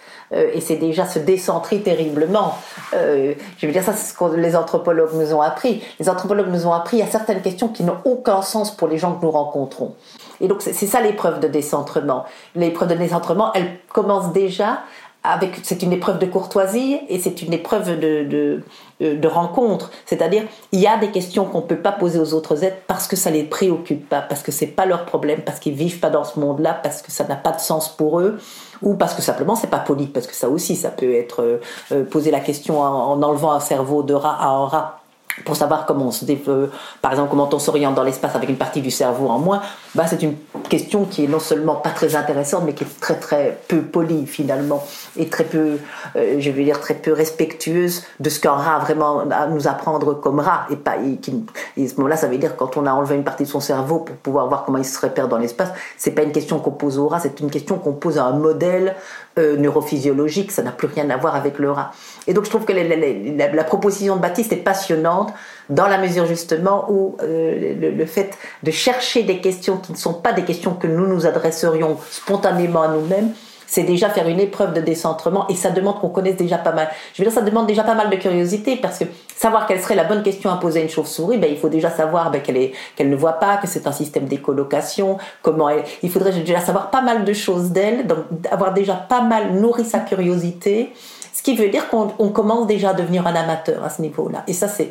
et 0.54 0.60
c'est 0.60 0.76
déjà 0.76 1.06
se 1.06 1.20
décentrer 1.20 1.80
terriblement. 1.80 2.54
je 2.92 3.66
veux 3.66 3.72
dire, 3.72 3.82
ça, 3.82 3.94
c'est 3.94 4.12
ce 4.12 4.14
que 4.14 4.36
les 4.36 4.58
anthropologues 4.58 5.14
nous 5.14 5.34
ont 5.34 5.42
appris. 5.42 5.82
Les 6.02 6.10
anthropologues 6.10 6.50
nous 6.52 6.68
ont 6.68 6.74
appris 6.74 7.02
à 7.02 7.06
certaines 7.06 7.42
questions 7.42 7.70
qui 7.70 7.86
n'ont 7.86 8.00
aucun 8.04 8.42
sens 8.42 8.76
pour 8.76 8.90
les 8.90 8.98
gens 8.98 9.14
que 9.14 9.26
nous 9.26 9.32
rencontrons. 9.32 9.94
Et 10.42 10.48
donc 10.48 10.62
c'est 10.62 10.74
ça 10.74 11.02
l'épreuve 11.02 11.40
de 11.40 11.48
décentrement. 11.48 12.26
L'épreuve 12.56 12.90
de 12.90 12.96
décentrement, 12.96 13.52
elle 13.54 13.80
commence 13.90 14.32
déjà 14.34 14.80
avec, 15.24 15.60
c'est 15.64 15.84
une 15.84 15.92
épreuve 15.92 16.20
de 16.20 16.26
courtoisie 16.26 17.00
et 17.10 17.20
c'est 17.20 17.42
une 17.42 17.54
épreuve 17.54 18.00
de, 18.00 18.62
de 19.02 19.28
rencontre. 19.28 19.92
C'est-à-dire, 20.06 20.44
il 20.72 20.80
y 20.80 20.88
a 20.88 20.98
des 20.98 21.12
questions 21.12 21.46
qu'on 21.46 21.62
ne 21.62 21.66
peut 21.66 21.78
pas 21.78 21.92
poser 21.92 22.20
aux 22.20 22.34
autres 22.34 22.64
êtres 22.64 22.78
parce 22.88 23.08
que 23.08 23.16
ça 23.16 23.30
les 23.30 23.44
préoccupe 23.44 24.08
pas, 24.08 24.22
parce 24.22 24.42
que 24.42 24.52
c'est 24.52 24.68
pas 24.68 24.86
leur 24.86 25.06
problème, 25.06 25.42
parce 25.42 25.60
qu'ils 25.60 25.74
vivent 25.74 26.00
pas 26.00 26.10
dans 26.10 26.24
ce 26.24 26.40
monde-là, 26.40 26.80
parce 26.82 27.02
que 27.02 27.12
ça 27.12 27.26
n'a 27.26 27.36
pas 27.36 27.52
de 27.52 27.60
sens 27.60 27.90
pour 27.90 28.20
eux, 28.20 28.40
ou 28.82 28.96
parce 28.96 29.14
que 29.14 29.22
simplement 29.22 29.56
c'est 29.56 29.68
pas 29.68 29.80
poli, 29.80 30.08
parce 30.08 30.28
que 30.28 30.36
ça 30.36 30.50
aussi, 30.50 30.76
ça 30.76 30.90
peut 30.90 31.14
être 31.14 31.42
euh, 31.42 31.58
euh, 31.92 32.04
poser 32.06 32.32
la 32.32 32.40
question 32.40 32.82
en, 32.82 33.12
en 33.12 33.22
enlevant 33.22 33.52
un 33.52 33.60
cerveau 33.60 34.04
de 34.04 34.14
rat 34.14 34.38
à 34.40 34.48
un 34.48 34.66
rat 34.68 35.02
pour 35.46 35.56
savoir 35.56 35.86
comment 35.86 36.08
on 36.08 36.12
se 36.12 36.26
développe, 36.26 36.72
par 37.02 37.12
exemple 37.12 37.30
comment 37.30 37.50
on 37.52 37.60
s'oriente 37.60 37.96
dans 37.96 38.04
l'espace 38.04 38.36
avec 38.36 38.50
une 38.50 38.58
partie 38.58 38.82
du 38.82 38.92
cerveau 38.92 39.30
en 39.30 39.40
moins, 39.40 39.62
bah, 39.96 40.06
c'est 40.08 40.22
une 40.24 40.36
question 40.70 41.06
qui 41.06 41.24
est 41.24 41.28
non 41.28 41.40
seulement 41.40 41.76
pas 41.76 41.90
très 41.90 42.16
intéressante, 42.16 42.64
mais 42.66 42.74
qui 42.74 42.84
est 42.84 43.00
très 43.00 43.16
très 43.16 43.60
peu 43.68 43.82
polie 43.82 44.26
finalement, 44.26 44.84
et 45.16 45.28
très 45.28 45.44
peu, 45.44 45.78
euh, 46.16 46.36
je 46.40 46.52
vais 46.52 46.64
dire 46.64 46.80
très 46.80 46.96
peu 46.96 47.14
respectueuse 47.14 48.04
de 48.20 48.30
ce 48.30 48.40
qu'un 48.40 48.52
rat 48.52 48.80
vraiment 48.80 49.24
à 49.30 49.48
nous 49.48 49.68
apprendre 49.68 50.14
comme 50.16 50.40
rat. 50.40 50.66
Et, 50.70 50.76
pas, 50.76 50.98
et, 50.98 51.18
qui, 51.18 51.46
et 51.78 51.86
à 51.86 51.90
ce 51.90 51.96
moment-là, 51.96 52.18
ça 52.18 52.28
veut 52.28 52.38
dire 52.38 52.56
quand 52.56 52.78
on 52.78 52.86
a 52.86 52.92
enlevé 52.92 53.16
une 53.16 53.24
partie 53.24 53.44
de 53.44 53.50
son 53.50 53.60
cerveau 53.60 54.00
pour 54.00 54.16
pouvoir 54.18 54.48
voir 54.48 54.66
comment 54.66 54.78
il 54.78 54.86
se 54.86 55.00
répère 55.00 55.28
dans 55.28 55.38
l'espace, 55.38 55.70
c'est 55.98 56.12
pas 56.12 56.24
une 56.24 56.32
question 56.32 56.60
qu'on 56.60 56.72
pose 56.72 56.98
au 56.98 57.08
rat, 57.08 57.20
c'est 57.20 57.40
une 57.40 57.52
question 57.52 57.78
qu'on 57.78 57.94
pose 57.94 58.18
à 58.18 58.26
un 58.26 58.34
modèle 58.34 58.96
euh, 59.38 59.56
neurophysiologique, 59.58 60.52
ça 60.52 60.64
n'a 60.64 60.72
plus 60.72 60.88
rien 60.88 61.10
à 61.10 61.18
voir 61.18 61.36
avec 61.36 61.60
le 61.60 61.72
rat. 61.72 61.92
Et 62.28 62.34
donc 62.34 62.46
je 62.46 62.50
trouve 62.50 62.66
que 62.66 62.74
la, 62.74 63.64
proposition 63.64 64.18
de 64.18 64.22
Baptiste 64.22 64.52
est 64.52 64.58
passionnante 64.58 65.34
dans 65.70 65.88
la 65.88 65.98
mesure 65.98 66.26
justement 66.26 66.86
où 66.90 67.18
euh, 67.24 67.94
le, 67.96 68.06
fait 68.06 68.38
de 68.64 68.72
chercher 68.72 69.24
des 69.24 69.40
questions 69.40 69.78
qui 69.78 69.94
ne 69.94 69.98
sont 69.98 70.14
pas 70.14 70.34
des 70.34 70.44
questions 70.44 70.74
que 70.74 70.88
nous 70.88 71.08
nous 71.08 71.26
adresserions 71.26 71.98
spontanément 72.10 72.84
à 72.84 72.90
nous-mêmes, 72.90 73.32
c'est 73.68 73.84
déjà 73.84 74.10
faire 74.10 74.28
une 74.28 74.40
épreuve 74.40 74.74
de 74.74 74.82
décentrement 74.82 75.46
et 75.50 75.56
ça 75.56 75.70
demande 75.70 76.00
qu'on 76.00 76.10
connaisse 76.10 76.38
déjà 76.38 76.58
pas 76.58 76.72
mal. 76.72 76.88
Je 77.14 77.22
veux 77.22 77.30
dire, 77.30 77.38
ça 77.38 77.44
demande 77.44 77.68
déjà 77.68 77.84
pas 77.84 77.96
mal 77.96 78.10
de 78.10 78.16
curiosité 78.16 78.78
parce 78.78 78.98
que 78.98 79.06
savoir 79.36 79.68
quelle 79.68 79.82
serait 79.82 79.96
la 79.96 80.06
bonne 80.06 80.24
question 80.24 80.50
à 80.50 80.56
poser 80.56 80.80
à 80.80 80.84
une 80.84 80.90
chauve-souris, 80.90 81.38
ben, 81.38 81.52
il 81.52 81.58
faut 81.58 81.70
déjà 81.70 81.90
savoir 81.90 82.32
ben, 82.32 82.42
qu'elle 82.42 83.10
ne 83.10 83.16
voit 83.16 83.34
pas, 83.34 83.58
que 83.58 83.68
c'est 83.68 83.86
un 83.86 83.92
système 83.92 84.26
d'écolocation, 84.26 85.18
comment 85.42 85.70
elle, 85.70 85.84
il 86.02 86.10
faudrait 86.10 86.32
déjà 86.32 86.62
savoir 86.62 86.90
pas 86.90 87.02
mal 87.02 87.26
de 87.26 87.34
choses 87.34 87.72
d'elle, 87.72 88.08
donc 88.08 88.20
avoir 88.50 88.74
déjà 88.74 88.96
pas 88.96 89.22
mal 89.22 89.54
nourri 89.54 89.84
sa 89.84 90.00
curiosité. 90.00 90.94
Ce 91.38 91.44
qui 91.44 91.56
veut 91.56 91.70
dire 91.70 91.88
qu'on 91.90 92.30
commence 92.30 92.66
déjà 92.66 92.90
à 92.90 92.94
devenir 92.96 93.28
un 93.28 93.36
amateur 93.36 93.84
à 93.84 93.92
ce 93.92 94.02
niveau-là. 94.02 94.44
Et 94.48 94.54
ça, 94.54 94.68
c'est, 94.68 94.90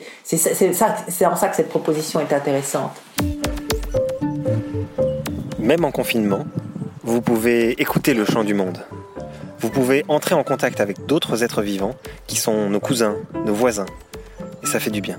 en 1.27 1.35
ça 1.35 1.49
que 1.49 1.57
cette 1.57 1.69
proposition 1.69 2.21
est 2.21 2.33
intéressante. 2.33 2.93
Même 5.59 5.85
en 5.85 5.91
confinement, 5.91 6.47
vous 7.03 7.21
pouvez 7.21 7.73
écouter 7.83 8.15
le 8.15 8.25
chant 8.25 8.45
du 8.45 8.55
monde. 8.55 8.79
Vous 9.59 9.71
pouvez 9.71 10.05
entrer 10.07 10.37
en 10.37 10.45
contact 10.45 10.81
avec 10.81 11.05
d'autres 11.07 11.43
êtres 11.43 11.63
vivants 11.63 11.97
qui 12.29 12.37
sont 12.37 12.71
nos 12.71 12.81
cousins, 12.81 13.17
nos 13.45 13.53
voisins. 13.53 13.87
Et 14.63 14.67
ça 14.67 14.79
fait 14.79 14.93
du 14.93 15.01
bien. 15.01 15.19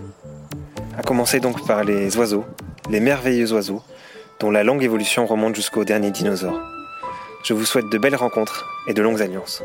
À 0.98 1.04
commencer 1.04 1.42
donc 1.42 1.68
par 1.68 1.84
les 1.84 2.16
oiseaux, 2.16 2.46
les 2.90 3.02
merveilleux 3.02 3.52
oiseaux, 3.52 3.82
dont 4.40 4.50
la 4.50 4.63
longue 4.63 4.82
évolution 4.82 5.26
remonte 5.26 5.58
jusqu'au 5.58 5.84
dernier 5.84 6.12
dinosaure. 6.12 6.62
Je 7.44 7.54
vous 7.54 7.66
souhaite 7.66 7.90
de 7.90 7.98
belles 7.98 8.16
rencontres 8.16 8.66
et 8.88 8.94
de 8.94 9.02
longues 9.02 9.22
alliances. 9.22 9.62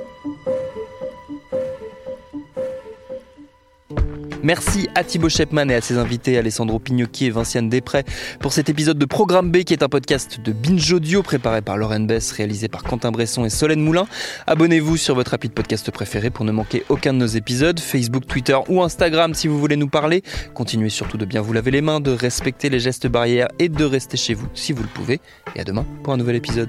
Merci 4.43 4.89
à 4.97 5.05
Thibaut 5.05 5.29
Shepman 5.29 5.71
et 5.71 5.75
à 5.75 5.81
ses 5.81 5.99
invités 5.99 6.37
Alessandro 6.37 6.81
Pignocchi 6.81 7.27
et 7.27 7.31
Vinciane 7.31 7.69
Després 7.69 8.05
pour 8.41 8.53
cet 8.53 8.69
épisode 8.69 8.99
de 8.99 9.05
Programme 9.05 9.53
B 9.53 9.59
qui 9.59 9.73
est 9.73 9.85
un 9.85 9.89
podcast 9.89 10.41
de 10.41 10.53
Binge 10.53 10.93
Audio 10.93 11.23
préparé 11.23 11.63
par 11.63 11.77
Lauren 11.77 12.01
Bess, 12.01 12.33
réalisé 12.33 12.67
par 12.67 12.83
Quentin 12.83 13.13
Bresson 13.13 13.45
et 13.45 13.51
Solène 13.51 13.81
Moulin. 13.81 14.07
Abonnez-vous 14.49 14.97
sur 14.97 15.15
votre 15.15 15.35
appli 15.35 15.49
de 15.49 15.55
podcast 15.55 15.91
préféré 15.93 16.31
pour 16.31 16.45
ne 16.45 16.51
manquer 16.51 16.85
aucun 16.89 17.13
de 17.13 17.19
nos 17.19 17.27
épisodes, 17.27 17.79
Facebook, 17.79 18.27
Twitter 18.27 18.59
ou 18.69 18.83
Instagram 18.83 19.35
si 19.35 19.47
vous 19.47 19.61
voulez 19.61 19.77
nous 19.77 19.89
parler. 19.89 20.23
Continuez 20.55 20.91
surtout 20.91 21.19
de 21.19 21.25
bien 21.25 21.41
vous 21.41 21.53
laver 21.53 21.71
les 21.71 21.81
mains, 21.81 22.01
de 22.01 22.11
respecter 22.11 22.69
les 22.69 22.81
gestes 22.81 23.07
barrières 23.07 23.49
et 23.61 23.69
de 23.69 23.85
rester 23.85 24.17
chez 24.17 24.35
vous 24.35 24.49
si 24.55 24.73
vous 24.73 24.83
le 24.83 24.89
pouvez. 24.89 25.21
Et 25.55 25.61
à 25.61 25.65
demain 25.65 25.87
pour 26.03 26.13
un 26.13 26.17
nouvel 26.17 26.37
épisode. 26.37 26.69